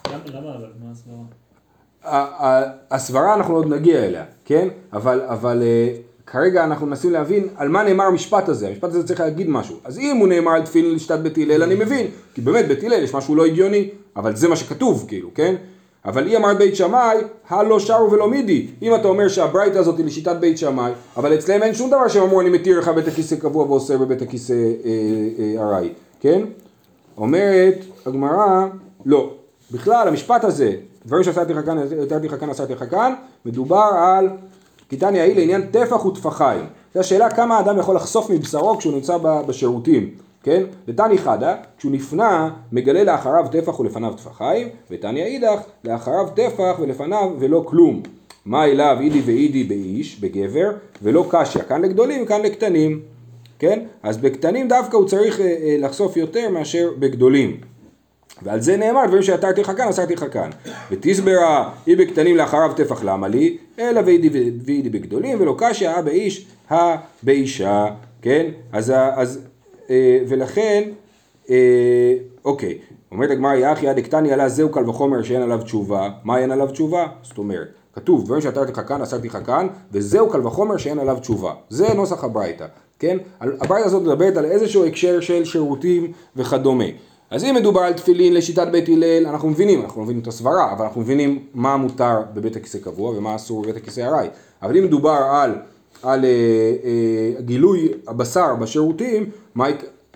למה 0.09 0.17
אבל? 0.39 0.67
מה 0.85 0.91
הסברה? 0.93 1.46
הסברה 2.91 3.35
אנחנו 3.35 3.55
עוד 3.55 3.67
נגיע 3.67 4.05
אליה, 4.05 4.25
כן? 4.45 4.69
אבל, 4.93 5.21
אבל 5.21 5.63
אה, 5.63 5.89
כרגע 6.27 6.65
אנחנו 6.65 6.87
מנסים 6.87 7.13
להבין 7.13 7.49
על 7.57 7.69
מה 7.69 7.83
נאמר 7.83 8.05
המשפט 8.05 8.49
הזה, 8.49 8.69
המשפט 8.69 8.89
הזה 8.89 9.07
צריך 9.07 9.21
להגיד 9.21 9.49
משהו. 9.49 9.77
אז 9.85 9.99
אם 9.99 10.17
הוא 10.17 10.29
נאמר 10.29 10.53
על 10.53 10.63
תפילין 10.63 10.95
לשיטת 10.95 11.19
בית 11.19 11.39
הלל 11.39 11.63
אני 11.63 11.75
מבין, 11.75 12.07
כי 12.35 12.41
באמת 12.41 12.69
בית 12.69 12.85
הלל 12.85 13.03
יש 13.03 13.15
משהו 13.15 13.35
לא 13.35 13.47
הגיוני, 13.47 13.89
אבל 14.17 14.37
זה 14.37 14.49
מה 14.49 14.57
שכתוב 14.57 15.05
כאילו, 15.09 15.31
כן? 15.35 15.55
אבל 16.05 16.27
היא 16.27 16.37
אמרת 16.37 16.59
בית 16.59 16.77
שמאי, 16.77 17.17
הלא 17.49 17.81
שרו 17.81 18.13
ולא 18.13 18.31
מידי. 18.31 18.67
אם 18.83 18.95
אתה 18.95 19.09
אומר 19.09 19.29
שהברייתא 19.29 19.79
הזאת 19.79 19.99
היא 19.99 20.07
לשיטת 20.07 20.37
בית 20.41 20.59
שמאי, 20.59 20.93
אבל 21.17 21.35
אצלם 21.35 21.63
אין 21.63 21.75
שום 21.75 21.91
דבר 21.91 22.09
שהם 22.09 22.23
אמרו 22.23 22.41
אני 22.41 22.51
מתיר 22.51 22.79
לך 22.79 22.89
בית 22.89 23.09
הכיסא 23.09 23.37
קבוע 23.37 23.65
ואוסר 23.65 23.99
בבית 23.99 24.23
הכיסא 24.23 24.53
אה, 24.53 24.91
אה, 25.39 25.63
ארעי, 25.63 25.89
כן? 26.21 26.43
אומרת 27.19 27.79
הגמרא, 28.07 28.67
לא, 29.07 29.35
בכלל 29.71 30.09
המשפט 30.09 30.45
הזה, 30.45 30.73
כאן, 31.67 31.79
נתתי 31.79 32.29
לך 32.29 32.41
כאן, 32.41 32.51
עשיתי 32.51 32.73
לך 32.73 32.85
כאן, 32.91 33.15
מדובר 33.47 33.91
על 33.97 34.29
קיטניה 34.89 35.25
היא 35.25 35.37
לעניין 35.37 35.67
טפח 35.67 36.05
וטפחיים. 36.05 36.65
זו 36.95 37.01
השאלה 37.01 37.31
כמה 37.31 37.59
האדם 37.59 37.79
יכול 37.79 37.97
לחשוף 37.97 38.31
מבשרו 38.31 38.79
כשהוא 38.79 38.95
נמצא 38.95 39.17
בשירותים, 39.47 40.11
כן? 40.43 40.63
ותני 40.89 41.19
חדה, 41.19 41.55
כשהוא 41.79 41.93
נפנה, 41.93 42.51
מגלה 42.73 43.05
לאחריו 43.05 43.47
טפח 43.53 43.81
ולפניו 43.81 44.13
טפחיים, 44.13 44.69
ותניא 44.91 45.25
אידך, 45.25 45.61
לאחריו 45.85 46.29
טפח 46.35 46.77
ולפניו 46.81 47.31
ולא 47.39 47.65
כלום. 47.67 48.03
מה 48.47 48.65
אליו 48.65 48.97
אידי 49.01 49.21
ואידי 49.21 49.65
באיש, 49.65 50.21
בגבר, 50.21 50.71
ולא 51.03 51.27
קשיא, 51.31 51.61
כאן 51.61 51.83
לגדולים 51.83 52.23
וכאן 52.23 52.43
לקטנים, 52.43 53.01
כן? 53.59 53.81
אז 54.03 54.19
בקטנים 54.19 54.69
דווקא 54.69 54.97
הוא 54.97 55.09
צריך 55.09 55.41
אה, 55.41 55.47
אה, 55.47 55.77
לחשוף 55.79 56.17
יותר 56.17 56.51
מאשר 56.51 56.91
בגדולים. 56.99 57.61
ועל 58.43 58.61
זה 58.61 58.77
נאמר, 58.77 59.07
דברים 59.07 59.23
שעתרתי 59.23 59.61
לך 59.61 59.73
כאן, 59.77 59.89
אסרתי 59.89 60.15
לך 60.15 60.25
כאן. 60.33 60.51
ותסברה, 60.91 61.71
היא 61.87 61.97
בקטנים 61.97 62.37
לאחריו 62.37 62.73
טפח 62.77 63.05
למה 63.05 63.29
לי, 63.29 63.57
אלא 63.79 64.01
ואידי 64.07 64.91
בגדולים, 64.91 65.41
ולא 65.41 65.55
קשיא, 65.59 65.89
הא 65.89 66.01
באיש, 66.01 66.47
הא 66.69 66.97
באישה, 67.23 67.87
כן? 68.23 68.47
אז, 68.73 68.93
אז 69.15 69.41
אה, 69.91 70.19
ולכן, 70.29 70.83
אה, 71.51 72.15
אוקיי, 72.45 72.79
אומרת 73.13 73.31
הגמרא, 73.31 73.55
יחי 73.55 73.89
עד 73.89 73.99
הקטני 73.99 74.33
עלה 74.33 74.49
זהו 74.49 74.69
קל 74.69 74.89
וחומר 74.89 75.23
שאין 75.23 75.43
עליו 75.43 75.63
תשובה, 75.63 76.11
מה 76.25 76.39
אין 76.39 76.51
עליו 76.51 76.67
תשובה? 76.67 77.07
זאת 77.23 77.39
אומרת, 77.39 77.69
כתוב, 77.95 78.25
דברים 78.25 78.41
שעתרתי 78.41 78.73
לך 78.73 78.81
כאן, 78.89 79.03
אסרתי 79.03 79.29
לך 79.29 79.39
כאן, 79.47 79.67
וזהו 79.93 80.31
קל 80.31 80.47
וחומר 80.47 80.77
שאין 80.77 80.99
עליו 80.99 81.17
תשובה. 81.21 81.53
זה 81.69 81.95
נוסח 81.95 82.25
הברייתא, 82.25 82.67
כן? 82.99 83.17
הברייתא 83.41 83.87
הזאת 83.87 84.03
מדברת 84.03 84.37
על 84.37 84.45
איזשהו 84.45 84.87
הקשר 84.87 85.21
של 85.21 85.45
שירותים 85.45 86.13
וכדומה. 86.37 86.85
אז 87.31 87.45
אם 87.45 87.55
מדובר 87.55 87.81
על 87.81 87.93
תפילין 87.93 88.35
לשיטת 88.35 88.69
בית 88.73 88.89
הלל, 88.89 89.27
אנחנו 89.27 89.49
מבינים, 89.49 89.81
אנחנו 89.83 90.03
מבינים 90.03 90.23
את 90.23 90.27
הסברה, 90.29 90.73
אבל 90.73 90.85
אנחנו 90.85 91.01
מבינים 91.01 91.45
מה 91.55 91.77
מותר 91.77 92.23
בבית 92.35 92.57
הכיסא 92.57 92.79
קבוע 92.79 93.11
ומה 93.19 93.35
אסור 93.37 93.63
בבית 93.63 93.77
הכיסא 93.77 94.01
ארעי. 94.01 94.29
אבל 94.63 94.77
אם 94.77 94.85
מדובר 94.85 95.11
על, 95.31 95.55
על 96.03 96.25
אה, 96.25 96.31
אה, 96.85 97.41
גילוי 97.41 97.89
הבשר 98.09 98.55
בשירותים, 98.55 99.25
מה, 99.55 99.67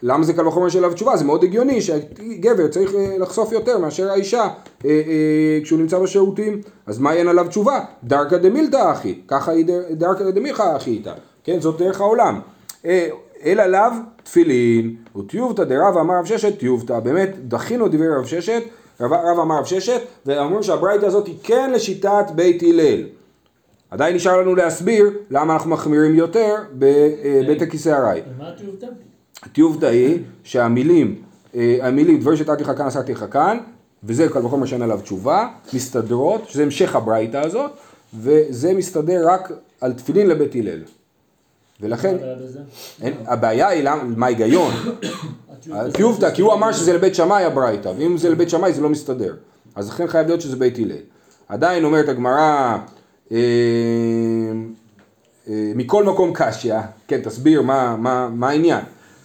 למה 0.02 0.24
זה 0.24 0.32
קל 0.32 0.46
וחומר 0.46 0.68
שאליו 0.68 0.94
תשובה? 0.94 1.16
זה 1.16 1.24
מאוד 1.24 1.44
הגיוני 1.44 1.80
שגבר 1.82 2.68
צריך 2.68 2.94
אה, 2.94 3.18
לחשוף 3.18 3.52
יותר 3.52 3.78
מאשר 3.78 4.10
האישה 4.10 4.40
אה, 4.40 4.50
אה, 4.84 5.00
כשהוא 5.62 5.78
נמצא 5.78 5.98
בשירותים. 5.98 6.60
אז 6.86 6.98
מה 6.98 7.12
אין 7.12 7.28
עליו 7.28 7.46
תשובה? 7.48 7.80
דרכא 8.04 8.36
דמילתא 8.36 8.92
אחי, 8.92 9.14
ככה 9.28 9.52
היא 9.52 9.64
דר- 9.64 9.84
דרכא 9.90 10.30
דמיכא 10.30 10.76
אחי 10.76 10.90
איתה, 10.90 11.12
כן? 11.44 11.60
זאת 11.60 11.78
דרך 11.78 12.00
העולם. 12.00 12.40
אה, 12.84 13.08
אלא 13.44 13.66
לאו 13.66 13.90
תפילין, 14.22 14.96
וטיובתא 15.16 15.64
דרב 15.64 15.96
אמר 16.00 16.18
רב 16.18 16.24
ששת 16.24 16.58
טיובתא, 16.58 17.00
באמת 17.00 17.30
דחינו 17.48 17.88
דברי 17.88 18.08
רב 18.08 18.26
ששת, 18.26 18.62
רב, 19.00 19.12
רב 19.12 19.38
אמר 19.38 19.58
רב 19.58 19.64
ששת, 19.64 20.00
ואמרו 20.26 20.62
שהברייתא 20.62 21.06
הזאת 21.06 21.26
היא 21.26 21.36
כן 21.42 21.70
לשיטת 21.74 22.24
בית 22.34 22.62
הלל. 22.62 23.04
עדיין 23.90 24.16
נשאר 24.16 24.40
לנו 24.40 24.54
להסביר 24.54 25.10
למה 25.30 25.52
אנחנו 25.52 25.70
מחמירים 25.70 26.14
יותר 26.14 26.54
בבית 26.72 27.62
הכיסא 27.62 27.88
ארעי. 27.88 28.20
ומה 28.36 28.50
טיובתם? 28.58 28.86
הטיובתא 29.42 29.86
היא 29.86 30.18
שהמילים, 30.44 31.22
אה, 31.54 31.78
המילים 31.82 32.20
דברים 32.20 32.36
שנתתי 32.36 32.62
לך 32.62 32.72
כאן 32.76 32.86
עשיתי 32.86 33.12
לך 33.12 33.24
כאן, 33.30 33.58
וזה 34.04 34.28
קל 34.28 34.46
וחומר 34.46 34.66
שאין 34.66 34.82
עליו 34.82 35.00
תשובה, 35.00 35.48
מסתדרות, 35.74 36.48
שזה 36.48 36.62
המשך 36.62 36.96
הברייתא 36.96 37.36
הזאת, 37.36 37.70
וזה 38.14 38.74
מסתדר 38.74 39.28
רק 39.28 39.52
על 39.80 39.92
תפילין 39.92 40.28
לבית 40.28 40.54
הלל. 40.54 40.82
ולכן? 41.80 42.16
אין, 43.02 43.12
הבעיה 43.26 43.68
היא 43.68 43.82
למה, 43.84 44.02
מה 44.04 44.26
ההיגיון? 44.26 44.72
זה- 45.64 45.92
טיובתא, 45.92 46.30
כי 46.30 46.42
הוא 46.42 46.52
אמר 46.52 46.72
שזה 46.72 46.92
לבית 46.92 47.14
שמאי 47.14 47.44
הברייתא, 47.44 47.92
ואם 47.98 48.18
זה 48.18 48.30
לבית 48.30 48.50
שמאי 48.50 48.72
זה 48.72 48.80
לא 48.80 48.88
מסתדר. 48.88 49.34
אז 49.74 49.88
לכן 49.88 50.06
חייב 50.06 50.26
להיות 50.26 50.40
שזה 50.40 50.56
בית 50.56 50.78
הלל. 50.78 50.92
עדיין 51.48 51.84
אומרת 51.84 52.08
הגמרא, 52.08 52.76
אה, 53.32 53.36
אה, 55.48 55.72
מכל 55.74 56.04
מקום 56.04 56.30
קשיא, 56.34 56.74
כן, 57.08 57.20
תסביר 57.24 57.62
מה, 57.62 57.96
מה, 57.96 58.28
מה 58.34 58.48
העניין. 58.48 58.80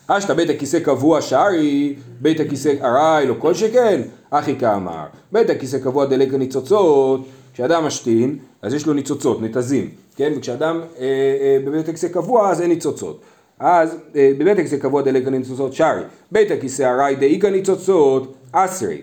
אשתא 0.08 0.34
בית 0.34 0.50
הכיסא 0.50 0.80
קבוע 0.80 1.22
שערי, 1.22 1.96
בית 2.22 2.40
הכיסא 2.40 2.74
ארעי, 2.84 3.28
לא 3.28 3.36
כל 3.40 3.54
שכן, 3.54 4.02
אחי 4.30 4.56
כאמר. 4.60 5.04
בית 5.32 5.50
הכיסא 5.50 5.78
קבוע 5.80 6.06
דלק 6.06 6.34
הניצוצות, 6.34 7.22
כשאדם 7.54 7.86
משתין, 7.86 8.38
אז 8.66 8.74
יש 8.74 8.86
לו 8.86 8.94
ניצוצות, 8.94 9.42
נתזים, 9.42 9.90
כן? 10.16 10.34
וכשאדם 10.38 10.82
אה, 11.00 11.06
אה, 11.42 11.58
בבית 11.66 11.90
הכיסא 11.90 12.08
קבוע, 12.08 12.50
אז 12.50 12.62
אין 12.62 12.70
ניצוצות. 12.70 13.22
אז 13.60 13.98
אה, 14.16 14.32
בבית 14.38 14.60
הכיסא 14.60 14.78
קבוע 14.78 15.02
דלק 15.02 15.28
הניצוצות 15.28 15.74
שערי, 15.74 16.02
בית 16.32 16.52
הכיסא 16.52 16.84
ארעי 16.84 17.16
דאיכא 17.16 17.48
ניצוצות, 17.48 18.34
אסרי. 18.52 19.02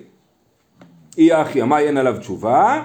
אי 1.19 1.43
אחי, 1.43 1.63
מה 1.63 1.79
אין 1.81 1.97
עליו 1.97 2.17
תשובה? 2.21 2.83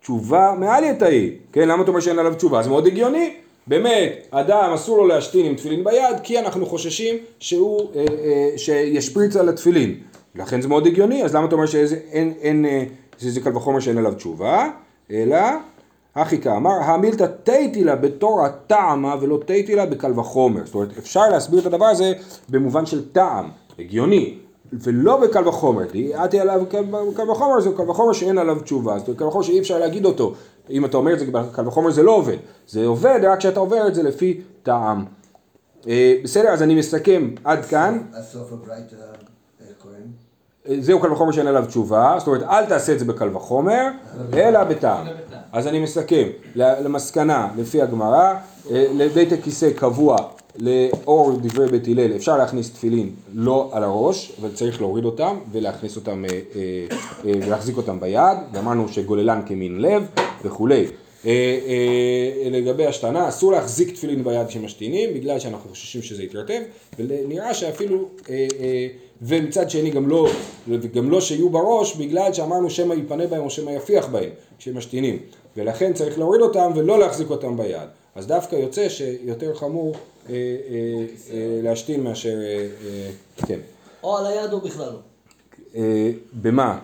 תשובה 0.00 0.54
מעל 0.58 0.84
יתאי, 0.84 1.34
כן? 1.52 1.68
למה 1.68 1.82
אתה 1.82 1.90
אומר 1.90 2.00
שאין 2.00 2.18
עליו 2.18 2.34
תשובה? 2.34 2.62
זה 2.62 2.68
מאוד 2.68 2.86
הגיוני. 2.86 3.34
באמת, 3.66 4.26
אדם 4.30 4.72
אסור 4.74 4.98
לו 4.98 5.06
להשתין 5.06 5.46
עם 5.46 5.54
תפילין 5.54 5.84
ביד, 5.84 6.20
כי 6.22 6.38
אנחנו 6.38 6.66
חוששים 6.66 7.16
שהוא, 7.38 7.80
אה, 7.96 8.04
אה, 8.24 8.58
שישפריץ 8.58 9.36
על 9.36 9.48
התפילין. 9.48 9.94
לכן 10.34 10.60
זה 10.60 10.68
מאוד 10.68 10.86
הגיוני, 10.86 11.24
אז 11.24 11.34
למה 11.34 11.46
אתה 11.46 11.54
אומר 11.54 11.66
שאין 11.66 11.86
אין, 12.12 12.32
אין, 12.40 12.64
אה, 12.64 12.84
שזה 13.18 13.40
קל 13.40 13.56
וחומר 13.56 13.80
שאין 13.80 13.98
עליו 13.98 14.14
תשובה? 14.14 14.68
אלא, 15.10 15.38
אחי 16.14 16.40
כאמר, 16.40 16.70
המילתא 16.70 17.26
תיתי 17.44 17.84
לה 17.84 17.96
בתור 17.96 18.44
הטעמה 18.44 19.14
ולא 19.20 19.38
תיתי 19.46 19.74
לה 19.74 19.86
בקל 19.86 20.18
וחומר. 20.18 20.66
זאת 20.66 20.74
אומרת, 20.74 20.98
אפשר 20.98 21.28
להסביר 21.28 21.60
את 21.60 21.66
הדבר 21.66 21.84
הזה 21.84 22.12
במובן 22.48 22.86
של 22.86 23.08
טעם, 23.12 23.48
הגיוני. 23.78 24.38
ולא 24.72 25.20
בקל 25.20 25.48
וחומר, 25.48 25.84
דעתי 25.92 26.40
עליו 26.40 26.62
קל 27.16 27.30
וחומר 27.30 27.60
זה 27.60 27.70
קל 27.76 27.90
וחומר 27.90 28.12
שאין 28.12 28.38
עליו 28.38 28.60
תשובה, 28.60 28.98
זאת 28.98 29.08
אומרת 29.08 29.18
קל 29.18 29.24
וחומר 29.24 29.42
שאי 29.42 29.58
אפשר 29.58 29.78
להגיד 29.78 30.04
אותו, 30.04 30.34
אם 30.70 30.84
אתה 30.84 30.96
אומר 30.96 31.12
את 31.12 31.18
זה 31.18 31.26
בקל 31.26 31.68
וחומר 31.68 31.90
זה 31.90 32.02
לא 32.02 32.12
עובד, 32.12 32.36
זה 32.68 32.86
עובד 32.86 33.20
רק 33.22 33.38
כשאתה 33.38 33.60
עובר 33.60 33.88
את 33.88 33.94
זה 33.94 34.02
לפי 34.02 34.40
טעם. 34.62 35.04
אה, 35.88 36.14
בסדר, 36.24 36.48
אז 36.48 36.62
אני 36.62 36.74
מסכם. 36.74 37.30
עד 37.44 37.64
כאן, 37.64 37.98
הסוף 38.12 38.52
הברייתא, 38.52 38.96
זהו 40.78 41.00
קל 41.00 41.12
וחומר 41.12 41.32
שאין 41.32 41.46
עליו 41.46 41.64
תשובה, 41.66 42.14
זאת 42.18 42.26
אומרת 42.26 42.42
אל 42.42 42.66
תעשה 42.66 42.92
את 42.92 42.98
זה 42.98 43.04
בקל 43.04 43.36
וחומר, 43.36 43.88
אלא 44.34 44.64
בטעם. 44.64 45.06
אז 45.52 45.66
אני 45.66 45.78
מסכם, 45.80 46.28
למסקנה 46.54 47.48
לפי 47.56 47.82
הגמרא, 47.82 48.34
אה, 48.70 48.86
לבית 48.94 49.32
הכיסא 49.32 49.70
קבוע 49.76 50.16
לאור 50.58 51.32
דברי 51.42 51.66
בית 51.68 51.88
הלל 51.88 52.16
אפשר 52.16 52.36
להכניס 52.36 52.70
תפילין 52.70 53.10
לא 53.34 53.70
על 53.72 53.84
הראש, 53.84 54.32
אבל 54.40 54.48
צריך 54.54 54.80
להוריד 54.80 55.04
אותם 55.04 55.36
ולהכניס 55.52 55.96
אותם 55.96 56.24
אה, 56.24 56.40
אה, 56.56 56.96
ולהחזיק 57.24 57.76
אותם 57.76 58.00
ביד, 58.00 58.38
ואמרנו 58.52 58.88
שגוללן 58.88 59.40
כמין 59.46 59.80
לב 59.80 60.02
וכולי. 60.44 60.86
לגבי 62.50 62.86
השתנה, 62.86 63.28
אסור 63.28 63.52
להחזיק 63.52 63.94
תפילין 63.94 64.24
ביד 64.24 64.46
כשמשתינים, 64.46 65.14
בגלל 65.14 65.38
שאנחנו 65.38 65.70
חוששים 65.70 66.02
שזה 66.02 66.22
יתרטב, 66.22 66.60
ונראה 66.98 67.54
שאפילו, 67.54 68.08
ומצד 69.22 69.70
שני 69.70 69.90
גם 69.90 70.08
לא, 70.08 70.28
גם 70.94 71.10
לא 71.10 71.20
שיהיו 71.20 71.50
בראש, 71.50 71.96
בגלל 71.96 72.32
שאמרנו 72.32 72.70
שמא 72.70 72.94
ייפנה 72.94 73.26
בהם 73.26 73.42
או 73.42 73.50
שמא 73.50 73.70
יפיח 73.70 74.06
בהם 74.06 74.30
כשמשתינים, 74.58 75.18
ולכן 75.56 75.92
צריך 75.92 76.18
להוריד 76.18 76.40
אותם 76.42 76.70
ולא 76.76 76.98
להחזיק 76.98 77.30
אותם 77.30 77.56
ביד. 77.56 77.88
אז 78.14 78.26
דווקא 78.26 78.56
יוצא 78.56 78.88
שיותר 78.88 79.54
חמור 79.54 79.94
אה, 80.28 80.34
אה, 80.34 80.36
אה, 81.30 81.60
להשתין 81.62 82.04
מאשר, 82.04 82.34
אה, 82.40 82.66
אה, 82.86 83.46
כן. 83.46 83.58
או 84.02 84.16
על 84.16 84.26
היד 84.26 84.52
או 84.52 84.60
בכלל 84.60 84.92
לא. 84.92 84.98
אה, 85.76 86.10
במה? 86.32 86.78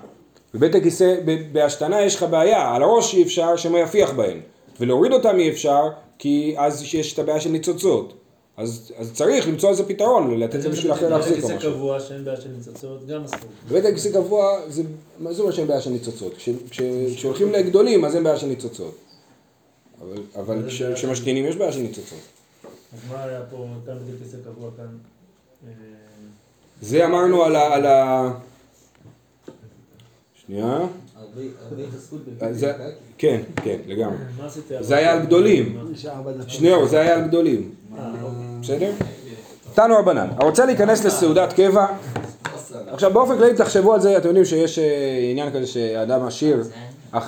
בבית 0.55 0.75
הכיסא, 0.75 1.15
בהשתנה 1.53 2.03
יש 2.03 2.17
לך 2.17 2.23
בעיה, 2.23 2.75
על 2.75 2.83
הראש 2.83 3.15
אי 3.15 3.23
אפשר 3.23 3.57
שמא 3.57 3.79
יפיח 3.79 4.13
בהם, 4.13 4.41
ולהוריד 4.81 5.13
אותם 5.13 5.39
אי 5.39 5.51
אפשר, 5.51 5.83
כי 6.19 6.55
אז 6.59 6.95
יש 6.95 7.15
את 7.15 7.19
הבעיה 7.19 7.41
של 7.41 7.51
ניצוצות. 7.51 8.15
אז, 8.57 8.93
אז 8.99 9.13
צריך 9.15 9.49
למצוא 9.49 9.71
איזה 9.71 9.89
פתרון, 9.89 10.41
לתת 10.41 10.65
למישהו 10.65 10.93
אחר 10.93 11.09
להחזיק 11.09 11.45
או 11.45 11.49
משהו. 11.57 11.73
קבוע 11.73 12.01
שאין 12.01 12.25
בעיה 12.25 12.41
של 12.41 12.49
ניצוצות, 12.49 13.07
גם 13.07 13.25
אסור. 13.25 13.39
בבית 13.69 13.85
הכיסא 13.85 14.11
גבוה, 14.11 14.61
זה, 14.69 14.83
מה 15.19 15.33
זה 15.33 15.43
אומר 15.43 15.53
שאין 15.53 15.67
בעיה 15.67 15.81
של 15.81 15.91
ניצוצות? 15.91 16.35
כש, 16.37 16.49
כש, 16.71 16.81
כשהולכים 17.17 17.53
לגדולים 17.53 18.05
אז 18.05 18.15
אין 18.17 18.25
בעיה 18.25 18.37
של 18.37 18.47
ניצוצות. 18.47 18.95
אבל- 20.03 20.23
אבל 20.37 20.69
כש- 20.69 20.83
כשמשתינים 20.83 21.45
יש 21.47 21.57
בעיה 21.57 21.73
של 21.73 21.81
ניצוצות. 21.81 22.19
אז 22.93 22.99
מה 23.13 23.25
היה 23.25 23.41
פה, 23.51 23.67
כאן 23.87 23.95
בדיוק 24.03 24.19
כיסא 24.23 24.37
קבוע 24.45 24.71
כאן? 24.77 24.87
אה, 25.67 25.71
זה 26.83 27.05
אמרנו 27.07 27.45
על 27.45 27.87
ה... 27.87 28.31
שנייה. 30.47 30.65
הרבה 30.65 30.89
הרבה 31.69 31.83
התעסקות 31.89 32.21
אה, 32.29 32.49
בפיזיקה. 32.49 32.73
כן, 33.19 33.41
כן, 33.57 33.77
לגמרי. 33.87 34.17
זה 34.81 34.97
היה 34.97 35.13
על 35.13 35.27
גדולים. 35.27 35.79
שניאור, 36.47 36.87
זה 36.87 37.01
היה 37.01 37.15
על 37.15 37.23
גדולים. 37.29 37.71
אה, 37.99 38.13
אוקיי. 38.23 38.37
בסדר? 38.63 38.93
תנו 39.75 39.95
רבנן, 39.99 40.29
הרוצה 40.37 40.67
להיכנס 40.67 41.05
לסעודת 41.05 41.53
קבע, 41.53 41.87
עכשיו 42.93 43.13
באופן 43.13 43.39
כללי 43.39 43.55
תחשבו 43.55 43.95
על 43.95 44.01
זה, 44.01 44.17
אתם 44.17 44.29
יודעים 44.29 44.45
שיש 44.45 44.79
אה, 44.79 45.29
עניין 45.31 45.53
כזה 45.53 45.67
שאדם 45.67 46.25
עשיר, 46.27 46.63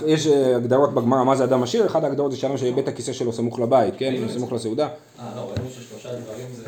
יש 0.07 0.27
הגדרות 0.27 0.95
בגמרא 0.95 1.25
מה 1.25 1.37
זה 1.37 1.45
אדם 1.45 1.63
עשיר, 1.63 1.87
אחת 1.87 2.05
ההגדרות 2.05 2.33
זה 2.33 2.37
שאדם 2.37 2.57
שבית 2.57 2.89
הכיסא 2.89 3.13
שלו 3.13 3.33
סמוך 3.33 3.61
לבית, 3.61 3.95
כן, 3.99 4.15
סמוך 4.29 4.53
לסעודה. 4.53 4.85
אה, 4.85 5.25
לא, 5.37 5.41
ראינו 5.41 5.71
ששלושה 5.71 6.09
דברים 6.09 6.47
זה... 6.55 6.65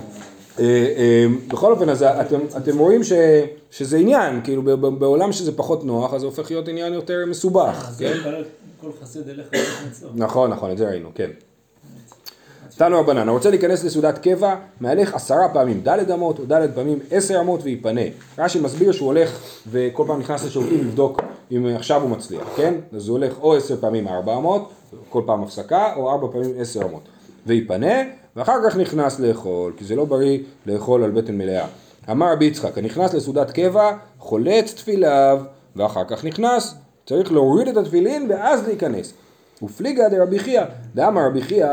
אה, 0.61 0.67
אה, 0.97 1.27
בכל 1.49 1.73
אופן, 1.73 1.89
אז 1.89 2.03
אתם, 2.03 2.39
אתם 2.57 2.79
רואים 2.79 3.05
ש, 3.05 3.13
שזה 3.71 3.97
עניין, 3.97 4.41
כאילו 4.45 4.63
בעולם 4.99 5.33
שזה 5.33 5.57
פחות 5.57 5.85
נוח, 5.85 6.15
אז 6.15 6.21
זה 6.21 6.27
הופך 6.27 6.51
להיות 6.51 6.69
עניין 6.69 6.95
יותר 6.95 7.25
מסובך, 7.27 7.87
אז 7.89 7.99
כן? 7.99 8.19
כל 8.81 8.91
חסיד 9.03 9.29
אליך. 9.29 9.47
נכון, 10.15 10.51
נכון, 10.51 10.71
את 10.71 10.79
זה 10.79 10.89
ראינו, 10.89 11.09
כן. 11.15 11.31
תנו 12.77 13.01
רבנן, 13.01 13.29
הרוצה 13.29 13.51
להיכנס 13.51 13.85
לסעודת 13.85 14.19
קבע, 14.19 14.55
מהלך 14.81 15.15
עשרה 15.15 15.49
פעמים 15.49 15.81
ד' 15.89 16.11
אמות, 16.11 16.39
או 16.39 16.45
ד' 16.45 16.75
פעמים 16.75 16.99
עשר 17.11 17.41
אמות 17.41 17.61
ויפנה. 17.63 18.01
רש"י 18.39 18.61
מסביר 18.61 18.93
שהוא 18.93 19.07
הולך 19.07 19.39
וכל 19.71 20.05
פעם 20.07 20.21
נכנס 20.21 20.45
לשירותים 20.45 20.79
לבדוק 20.79 21.21
אם 21.53 21.67
עכשיו 21.77 22.03
הוא 22.03 22.11
מצליח, 22.11 22.49
כן? 22.57 22.75
אז 22.97 23.09
הוא 23.09 23.19
הולך 23.19 23.33
או 23.41 23.57
עשר 23.57 23.77
פעמים 23.81 24.09
ארבע 24.09 24.37
אמות, 24.37 24.73
כל 25.09 25.23
פעם 25.27 25.43
הפסקה, 25.43 25.95
או 25.97 26.11
ארבע 26.11 26.27
פעמים 26.33 26.51
עשר 26.59 26.83
אמות. 26.83 27.03
ויפנה, 27.47 27.95
ואחר 28.37 28.57
כך 28.65 28.77
נכנס 28.77 29.21
לאכול, 29.21 29.73
כי 29.77 29.85
זה 29.85 29.97
לא 29.97 30.05
בריא 30.05 30.39
לאכול 30.67 31.05
על 31.05 31.11
בטן 31.11 31.39
מלאה. 31.39 31.67
אמר 32.11 32.33
רבי 32.33 32.45
יצחק, 32.45 32.79
הנכנס 32.79 33.15
לסעודת 33.15 33.51
קבע, 33.51 33.93
חולץ 34.19 34.75
תפיליו, 34.75 35.41
ואחר 35.77 36.05
כך 36.09 36.25
נכנס, 36.25 36.75
צריך 37.07 37.33
להוריד 37.33 37.69
את 37.69 37.77
התפילין 37.77 38.27
ואז 38.31 38.67
להיכנס. 38.67 39.13
ופליגה 39.63 40.09
דרבי 40.09 40.39
חייא, 40.39 40.63
דאמר 40.95 41.27
רבי 41.27 41.43
חייא, 41.43 41.67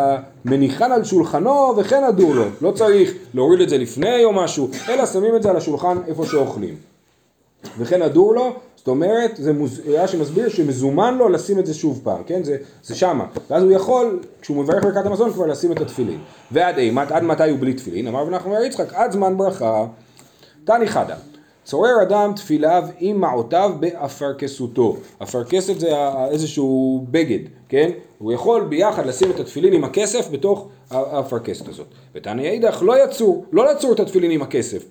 מניחן 0.45 0.91
על 0.91 1.03
שולחנו 1.03 1.73
וכן 1.77 2.03
הדור 2.03 2.35
לו. 2.35 2.45
לא 2.61 2.71
צריך 2.71 3.13
להוריד 3.33 3.61
את 3.61 3.69
זה 3.69 3.77
לפני 3.77 4.23
או 4.23 4.33
משהו, 4.33 4.69
אלא 4.89 5.05
שמים 5.05 5.35
את 5.35 5.43
זה 5.43 5.49
על 5.49 5.57
השולחן 5.57 5.97
איפה 6.07 6.25
שאוכלים. 6.25 6.75
וכן 7.77 8.01
הדור 8.01 8.33
לו, 8.35 8.55
זאת 8.87 8.91
אומרת, 8.91 9.31
זה 9.35 9.53
מוז... 9.53 9.81
רש"י 9.85 10.17
מסביר 10.17 10.49
שמזומן 10.49 11.17
לו 11.17 11.29
לשים 11.29 11.59
את 11.59 11.65
זה 11.65 11.73
שוב 11.73 12.01
פעם, 12.03 12.23
כן? 12.23 12.43
זה, 12.43 12.57
זה 12.83 12.95
שמה. 12.95 13.25
ואז 13.49 13.63
הוא 13.63 13.71
יכול, 13.71 14.19
כשהוא 14.41 14.57
מברך 14.57 14.83
ברכת 14.83 15.05
המזון, 15.05 15.33
כבר 15.33 15.45
לשים 15.45 15.71
את 15.71 15.81
התפילין. 15.81 16.19
ועד 16.51 16.77
אימת, 16.77 17.11
עד 17.11 17.23
מתי 17.23 17.49
הוא 17.49 17.59
בלי 17.59 17.73
תפילין? 17.73 18.07
אמר 18.07 18.21
רבי 18.21 18.31
נחמן 18.31 18.63
יצחק, 18.65 18.93
עד 18.93 19.11
זמן 19.11 19.37
ברכה. 19.37 19.85
תני 20.63 20.87
חדה. 20.87 21.15
צורר 21.63 22.01
אדם 22.01 22.31
תפיליו 22.35 22.83
עם 22.99 23.21
מעותיו 23.21 23.71
באפרכסותו. 23.79 24.97
אפרכסת 25.23 25.79
זה 25.79 25.89
איזשהו 26.31 27.05
בגד, 27.11 27.49
כן? 27.69 27.89
הוא 28.17 28.33
יכול 28.33 28.63
ביחד 28.63 29.05
לשים 29.05 29.31
את 29.31 29.39
התפילין 29.39 29.73
עם 29.73 29.83
הכסף 29.83 30.29
בתוך 30.31 30.67
האפרכסת 30.91 31.67
הזאת. 31.67 31.87
ותניא 32.15 32.49
אידך 32.49 32.81
לא 32.81 33.03
יצור, 33.03 33.45
לא 33.51 33.71
לצור 33.71 33.93
את 33.93 33.99
התפילין 33.99 34.31
עם 34.31 34.41
הכסף. 34.41 34.83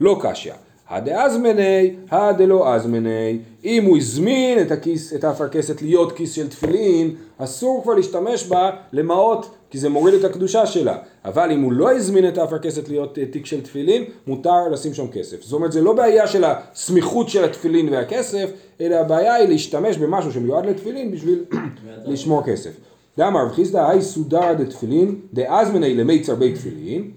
לא 0.00 0.20
קשיא. 0.22 0.52
הדאזמני, 0.92 1.94
הדלא 2.10 2.74
אזמני. 2.74 3.38
אם 3.64 3.84
הוא 3.84 3.96
הזמין 3.96 4.60
את 4.60 4.70
הכיס, 4.70 5.14
את 5.14 5.24
האפרכסת 5.24 5.82
להיות 5.82 6.12
כיס 6.12 6.32
של 6.32 6.48
תפילין, 6.48 7.14
אסור 7.38 7.82
כבר 7.82 7.94
להשתמש 7.94 8.46
בה 8.46 8.70
למעות, 8.92 9.54
כי 9.70 9.78
זה 9.78 9.88
מוריד 9.88 10.14
את 10.14 10.24
הקדושה 10.24 10.66
שלה. 10.66 10.96
אבל 11.24 11.50
אם 11.50 11.62
הוא 11.62 11.72
לא 11.72 11.92
הזמין 11.92 12.28
את 12.28 12.38
האפרכסת 12.38 12.88
להיות 12.88 13.18
אה, 13.18 13.26
תיק 13.26 13.46
של 13.46 13.60
תפילין, 13.60 14.04
מותר 14.26 14.68
לשים 14.72 14.94
שם 14.94 15.08
כסף. 15.08 15.42
זאת 15.42 15.52
אומרת, 15.52 15.72
זה 15.72 15.80
לא 15.80 15.92
בעיה 15.92 16.26
של 16.26 16.44
הסמיכות 16.44 17.28
של 17.28 17.44
התפילין 17.44 17.88
והכסף, 17.88 18.50
אלא 18.80 18.94
הבעיה 18.94 19.34
היא 19.34 19.48
להשתמש 19.48 19.96
במשהו 19.96 20.32
שמיועד 20.32 20.66
לתפילין 20.66 21.10
בשביל 21.10 21.44
לשמור 22.12 22.42
כסף. 22.42 22.70
דאמר 23.18 23.44
רב 23.44 23.52
חיסדא, 23.52 23.88
היי 23.88 24.02
סודר 24.02 24.52
דתפילין, 24.58 25.20
דאזמני 25.32 25.94
למיצר 25.94 26.34
בי 26.34 26.52
תפילין, 26.52 27.10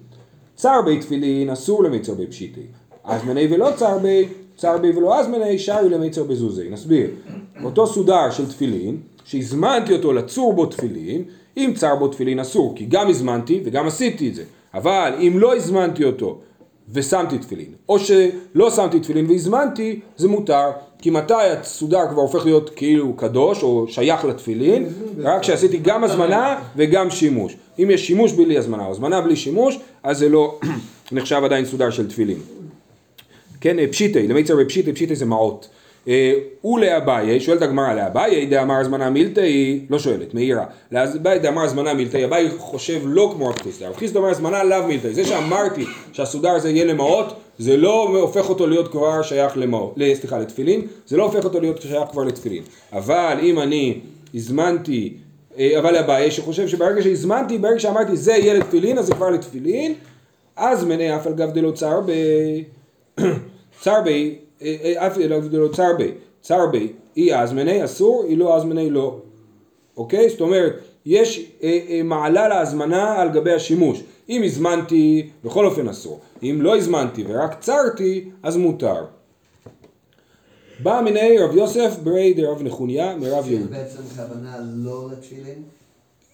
צר 0.55 0.81
בי 0.85 0.99
תפילין 0.99 1.49
אסור 1.49 1.83
למיצר 1.83 2.13
בי 2.13 2.27
פשיטי. 2.27 2.61
אזמני 3.07 3.47
ולא 3.49 3.69
צר 3.75 3.97
בי, 3.97 4.27
צר 4.57 4.77
בי 4.77 4.91
ולא 4.97 5.19
אזמני, 5.19 5.59
שרי 5.59 5.89
למיצר 5.89 6.23
בזוזי. 6.23 6.69
נסביר. 6.69 7.09
אותו 7.63 7.87
סודר 7.87 8.31
של 8.31 8.49
תפילין, 8.49 8.97
שהזמנתי 9.25 9.93
אותו 9.93 10.13
לצור 10.13 10.53
בו 10.53 10.65
תפילין, 10.65 11.23
אם 11.57 11.71
צר 11.75 11.95
בו 11.95 12.07
תפילין 12.07 12.39
אסור, 12.39 12.73
כי 12.75 12.85
גם 12.85 13.09
הזמנתי 13.09 13.61
וגם 13.65 13.87
עשיתי 13.87 14.29
את 14.29 14.35
זה. 14.35 14.43
אבל 14.73 15.13
אם 15.19 15.33
לא 15.39 15.55
הזמנתי 15.55 16.03
אותו 16.03 16.39
ושמתי 16.93 17.37
תפילין, 17.37 17.71
או 17.89 17.99
שלא 17.99 18.71
שמתי 18.71 18.99
תפילין 18.99 19.25
והזמנתי, 19.29 19.99
זה 20.17 20.27
מותר, 20.27 20.71
כי 20.99 21.09
מתי 21.09 21.33
הסודר 21.33 22.07
כבר 22.09 22.21
הופך 22.21 22.45
להיות 22.45 22.69
כאילו 22.75 23.13
קדוש 23.13 23.63
או 23.63 23.85
שייך 23.87 24.25
לתפילין? 24.25 24.89
רק 25.19 25.41
כשעשיתי 25.41 25.77
גם 25.77 26.03
הזמנה 26.03 26.59
וגם 26.75 27.09
שימוש. 27.09 27.57
אם 27.79 27.89
יש 27.91 28.07
שימוש 28.07 28.31
בלי 28.31 28.57
הזמנה 28.57 28.85
או 28.85 28.91
הזמנה 28.91 29.21
בלי 29.21 29.35
שימוש, 29.35 29.79
אז 30.03 30.17
זה 30.17 30.29
לא 30.29 30.59
נחשב 31.11 31.41
עדיין 31.43 31.65
סודר 31.65 31.89
של 31.89 32.07
תפילין. 32.07 32.37
כן, 33.65 33.87
פשיטי, 33.91 34.27
למיצר 34.27 34.55
בפשיטי, 34.55 34.93
פשיטי 34.93 35.15
זה 35.15 35.25
מעות. 35.25 35.69
אה, 36.07 36.33
ולאביי, 36.65 37.39
שואלת 37.39 37.61
הגמרא 37.61 37.93
לאביי, 37.93 38.45
דאמר 38.45 38.75
הזמנה 38.75 39.09
מילתאי, 39.09 39.85
לא 39.89 39.99
שואלת, 39.99 40.33
מעירה. 40.33 40.65
לאביי 40.91 41.39
דאמר 41.39 41.61
הזמנה 41.61 41.93
מילתאי, 41.93 42.25
אביי 42.25 42.49
חושב 42.57 43.01
לא 43.03 43.31
כמו 43.35 43.47
רב 43.49 43.61
חיסדא. 43.63 43.87
רב 43.87 43.95
חיסדא 43.95 44.19
אומר 44.19 44.29
הזמנה 44.29 44.63
לאו 44.63 44.87
מילתאי. 44.87 45.13
זה 45.13 45.25
שאמרתי 45.25 45.85
שהסודר 46.13 46.49
הזה 46.49 46.69
יהיה 46.69 46.85
למעות, 46.85 47.33
זה 47.59 47.77
לא 47.77 48.09
הופך 48.21 48.49
אותו 48.49 48.67
להיות 48.67 48.91
כבר 48.91 49.21
שייך 49.21 49.57
למעות, 49.57 49.95
סליחה, 50.13 50.39
לתפילין, 50.39 50.81
זה 51.07 51.17
לא 51.17 51.23
הופך 51.23 51.43
אותו 51.43 51.59
להיות 51.59 51.81
שייך 51.81 52.09
כבר 52.11 52.23
לתפילין. 52.23 52.63
אבל 52.93 53.37
אם 53.41 53.59
אני 53.59 53.99
הזמנתי, 54.35 55.13
אה, 55.57 55.79
אבל 55.79 55.95
אביי 55.95 56.31
שחושב 56.31 56.67
שברגע 56.67 57.01
שהזמנתי, 57.01 57.57
ברגע 57.57 57.79
שאמרתי 57.79 58.17
זה 58.17 58.31
יהיה 58.31 58.53
לתפילין, 58.53 58.97
אז 58.97 59.05
זה 59.05 59.13
כבר 59.13 59.29
לתפילין, 59.29 59.93
אז 60.55 60.83
מנה 60.83 61.15
אף 61.15 61.27
על 61.27 61.33
גב 61.33 61.51
דלא 61.51 61.71
צר 61.71 61.99
ב... 62.05 62.11
צר 63.81 64.01
בי, 64.03 64.35
אה, 64.61 64.75
אה, 64.83 65.07
אף 65.07 65.17
לא 65.51 65.67
צר 65.67 65.93
בי, 65.97 66.11
צר 66.41 66.67
בי, 66.71 66.93
אי 67.17 67.33
הזמני 67.33 67.85
אסור, 67.85 68.25
אי 68.27 68.35
לא 68.35 68.57
הזמני 68.57 68.89
לא. 68.89 69.19
אוקיי? 69.97 70.29
זאת 70.29 70.41
אומרת, 70.41 70.73
יש 71.05 71.51
אה, 71.63 71.79
אה, 71.89 72.03
מעלה 72.03 72.47
להזמנה 72.47 73.21
על 73.21 73.29
גבי 73.29 73.53
השימוש. 73.53 74.03
אם 74.29 74.43
הזמנתי, 74.43 75.29
בכל 75.43 75.65
אופן 75.65 75.87
אסור. 75.87 76.19
אם 76.43 76.59
לא 76.61 76.77
הזמנתי 76.77 77.23
ורק 77.27 77.59
צרתי, 77.59 78.29
אז 78.43 78.57
מותר. 78.57 79.05
בא 80.83 81.01
מיני 81.03 81.37
רב 81.37 81.55
יוסף 81.55 81.95
ברי 82.03 82.33
דרב 82.33 82.63
נחוניה 82.63 83.15
מרב 83.15 83.51
יהודה. 83.51 83.77
בעצם 83.77 84.01
כוונה 84.15 84.57
לא 84.75 85.09
לתפילין? 85.11 85.63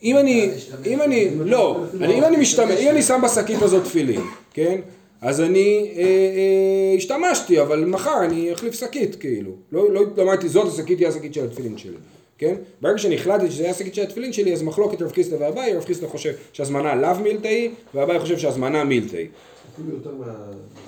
אם 0.03 0.17
אני, 0.17 0.49
אם 0.85 1.01
אני, 1.01 1.29
לא, 1.35 1.83
אם 2.01 2.23
אני 2.23 2.37
משתמש, 2.37 2.79
אם 2.79 2.89
אני 2.89 3.01
שם 3.01 3.21
בשקית 3.23 3.61
הזאת 3.61 3.83
תפילין, 3.83 4.21
כן? 4.53 4.81
אז 5.21 5.41
אני 5.41 5.91
אה, 5.95 6.01
אה, 6.03 6.97
השתמשתי, 6.97 7.61
אבל 7.61 7.85
מחר 7.85 8.25
אני 8.25 8.53
אחליף 8.53 8.73
שקית, 8.73 9.15
כאילו. 9.15 9.51
לא, 9.71 9.91
לא 9.91 10.01
אמרתי, 10.21 10.49
זאת 10.49 10.67
השקית 10.67 10.99
היא 10.99 11.07
השקית 11.07 11.33
של 11.33 11.45
התפילין 11.45 11.77
שלי, 11.77 11.97
כן? 12.37 12.55
ברגע 12.81 12.97
שאני 12.97 13.15
החלטתי 13.15 13.51
שזה 13.51 13.69
השקית 13.69 13.95
של 13.95 14.01
התפילין 14.01 14.33
שלי, 14.33 14.53
אז 14.53 14.63
מחלוקת 14.63 15.01
רב 15.01 15.11
חיסדא 15.11 15.35
ואביי, 15.39 15.75
רב 15.75 15.85
חיסדא 15.85 16.07
חושב 16.07 16.33
שהזמנה 16.53 16.95
לאו 16.95 17.15
מילתאי, 17.23 17.71
ואביי 17.93 18.19
חושב 18.19 18.37
שהזמנה 18.37 18.83
מילתאי. 18.83 19.27
אפילו 19.73 19.89
יותר 19.89 20.11
מה... 20.19 20.33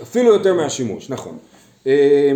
אפילו 0.01 0.33
יותר 0.33 0.53
מהשימוש, 0.53 1.09
נכון. 1.09 1.37
אה, 1.87 2.31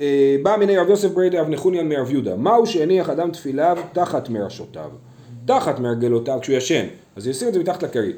אה, 0.00 0.36
בא 0.42 0.56
מיני 0.56 0.78
רב 0.78 0.90
יוסף 0.90 1.08
בריידי 1.08 1.38
רב 1.38 1.48
נחוניאן 1.48 1.88
מרב 1.88 2.10
יהודה, 2.10 2.36
מהו 2.36 2.66
שהניח 2.66 3.10
אדם 3.10 3.30
תפיליו 3.30 3.78
תחת 3.92 4.28
מרשותיו? 4.28 4.90
תחת 5.46 5.78
מרגלותיו, 5.78 6.38
כשהוא 6.42 6.56
ישן, 6.56 6.86
אז 7.16 7.26
ישים 7.26 7.48
את 7.48 7.54
זה 7.54 7.60
מתחת 7.60 7.82
לכרית. 7.82 8.16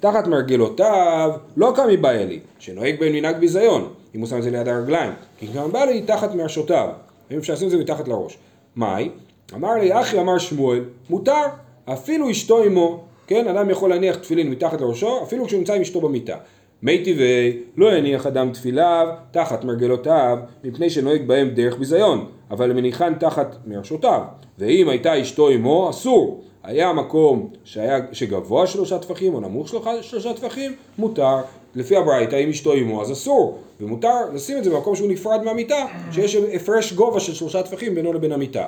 תחת 0.00 0.26
מרגלותיו, 0.26 1.30
לא 1.56 1.74
בא 2.00 2.10
אלי, 2.10 2.40
שנוהג 2.58 3.00
בין 3.00 3.12
מנהג 3.12 3.36
ביזיון, 3.36 3.88
אם 4.14 4.20
הוא 4.20 4.28
שם 4.28 4.38
את 4.38 4.42
זה 4.42 4.50
ליד 4.50 4.68
הרגליים, 4.68 5.12
כי 5.38 5.46
כמי 5.46 5.72
בא 5.72 5.84
לי 5.84 6.02
תחת 6.02 6.34
מרשותיו, 6.34 6.88
אם 7.30 7.38
אפשר 7.38 7.52
לשים 7.52 7.66
את 7.66 7.70
זה 7.70 7.78
מתחת 7.78 8.08
לראש. 8.08 8.38
מאי? 8.76 9.10
אמר 9.54 9.74
לי, 9.74 10.00
אחי 10.00 10.20
אמר 10.20 10.38
שמואל, 10.38 10.84
מותר, 11.10 11.42
אפילו 11.84 12.30
אשתו 12.30 12.62
עמו, 12.62 13.04
כן, 13.26 13.48
אדם 13.48 13.70
יכול 13.70 13.90
להניח 13.90 14.16
תפילין 14.16 14.50
מתחת 14.50 14.80
לראשו, 14.80 15.22
אפילו 15.22 15.44
כשהוא 15.44 15.58
נמצא 15.58 15.74
עם 15.74 15.80
אשתו 15.82 16.00
במיטה. 16.00 16.36
מי 16.82 17.04
טבעי, 17.04 17.58
לא 17.76 17.96
יניח 17.96 18.26
אדם 18.26 18.52
תפיליו 18.52 19.08
תחת 19.30 19.64
מרגלותיו, 19.64 20.38
מפני 20.64 20.90
שנוהג 20.90 21.26
בהם 21.26 21.48
דרך 21.48 21.78
ביזיון, 21.78 22.26
אבל 22.50 22.72
מניחן 22.72 23.14
תחת 23.14 23.56
מרשותיו. 23.66 24.20
ואם 24.58 24.88
הייתה 24.88 25.20
אשתו 25.20 25.48
עמו, 25.48 25.90
אסור. 25.90 26.42
היה 26.66 26.92
מקום 26.92 27.48
שהיה, 27.64 27.98
שגבוה 28.12 28.66
שלושה 28.66 28.98
טפחים 28.98 29.34
או 29.34 29.40
נמוך 29.40 29.68
שלושה, 29.68 30.02
שלושה 30.02 30.32
טפחים, 30.34 30.72
מותר. 30.98 31.36
לפי 31.74 31.96
הברייתא, 31.96 32.36
אם 32.36 32.48
אשתו 32.50 32.72
עמו, 32.72 33.02
אז 33.02 33.12
אסור. 33.12 33.58
ומותר 33.80 34.14
לשים 34.32 34.58
את 34.58 34.64
זה 34.64 34.70
במקום 34.70 34.96
שהוא 34.96 35.08
נפרד 35.08 35.42
מהמיטה, 35.44 35.86
שיש 36.12 36.36
הפרש 36.36 36.92
גובה 36.92 37.20
של 37.20 37.34
שלושה 37.34 37.62
טפחים 37.62 37.94
בינו 37.94 38.12
לבין 38.12 38.32
המיטה. 38.32 38.64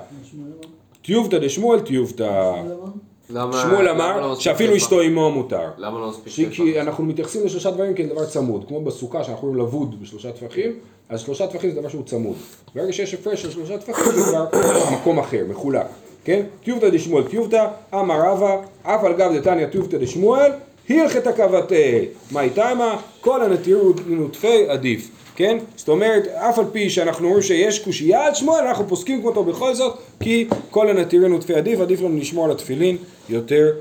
טיובתא 1.03 1.39
דשמואל 1.39 1.81
טיובתא. 1.81 2.53
למה- 3.31 3.63
שמואל 3.63 3.89
למה 3.89 4.09
לא 4.17 4.21
אמר 4.21 4.31
מספיק 4.33 4.45
שאפילו? 4.45 4.77
אשתו 4.77 5.01
עמו 5.01 5.31
מותר. 5.31 5.71
למה 5.79 6.01
לא 6.01 6.09
מספיק 6.09 6.33
טבע? 6.57 6.81
אנחנו 6.81 7.05
מתייחסים 7.05 7.45
לשלושה 7.47 7.71
דברים 7.71 7.95
כאל 7.95 8.07
דבר 8.07 8.27
צמוד, 8.27 8.65
כמו 8.69 8.81
בסוכה 8.81 9.25
שאנחנו 9.25 9.49
יכולים 9.49 9.67
לבוד 9.67 10.03
בשלושה 10.03 10.33
טפחים, 10.33 10.73
אז 11.09 11.21
שלושה 11.21 11.47
טפחים 11.47 11.71
זה 11.71 11.81
דבר 11.81 11.89
שהוא 11.89 12.03
צמוד. 12.05 12.37
ברגע 12.75 12.93
שיש 12.93 13.15
הפרש 13.15 13.43
של 13.43 13.51
שלושה 13.51 13.79
טפחים 13.79 14.13
זה 14.13 14.23
כבר 14.23 14.47
מקום 15.01 15.19
אחר, 15.19 15.45
מחולק, 15.49 15.87
כן? 16.29 16.43
טיובתא 16.65 16.89
דשמואל 16.89 17.23
טיובתא, 17.23 17.67
אמר 17.95 18.21
רבא, 18.21 18.57
אף 18.83 19.05
על 19.05 19.13
גב 19.13 19.33
דתניא 19.37 19.67
טיובתא 19.67 19.99
דשמואל, 19.99 20.51
הלכתא 20.91 21.33
קבתה, 21.33 21.75
מאי 22.33 22.51
תמה, 22.51 22.97
כל 23.21 23.43
הנטירות 23.43 24.01
נוטפי 24.07 24.69
עדיף, 24.69 25.11
כן? 25.37 25.59
זאת 25.77 25.89
אומרת, 25.89 26.27
אף 26.27 26.59
על 26.59 26.65
פי 26.73 26.91
שאנחנו 26.91 27.27
אומרים 27.27 27.43
שיש 27.43 27.79
קושייה 27.79 28.27
על 28.27 28.35
שמואל, 28.35 28.65
אנחנו 28.65 28.89
פוסקים 28.89 29.25
אותו 29.25 29.45
בכל 29.45 29.75
זאת, 29.75 29.99
כי 30.21 30.49
כל 30.71 30.91
הנטירים 30.91 31.33
נוטפי 31.33 31.55
עדיף, 31.55 31.81
עדיף 31.81 32.01
לנו 32.01 32.17
לשמור 32.17 32.45
על 32.45 32.51
התפילין 32.51 32.97
יותר 33.29 33.73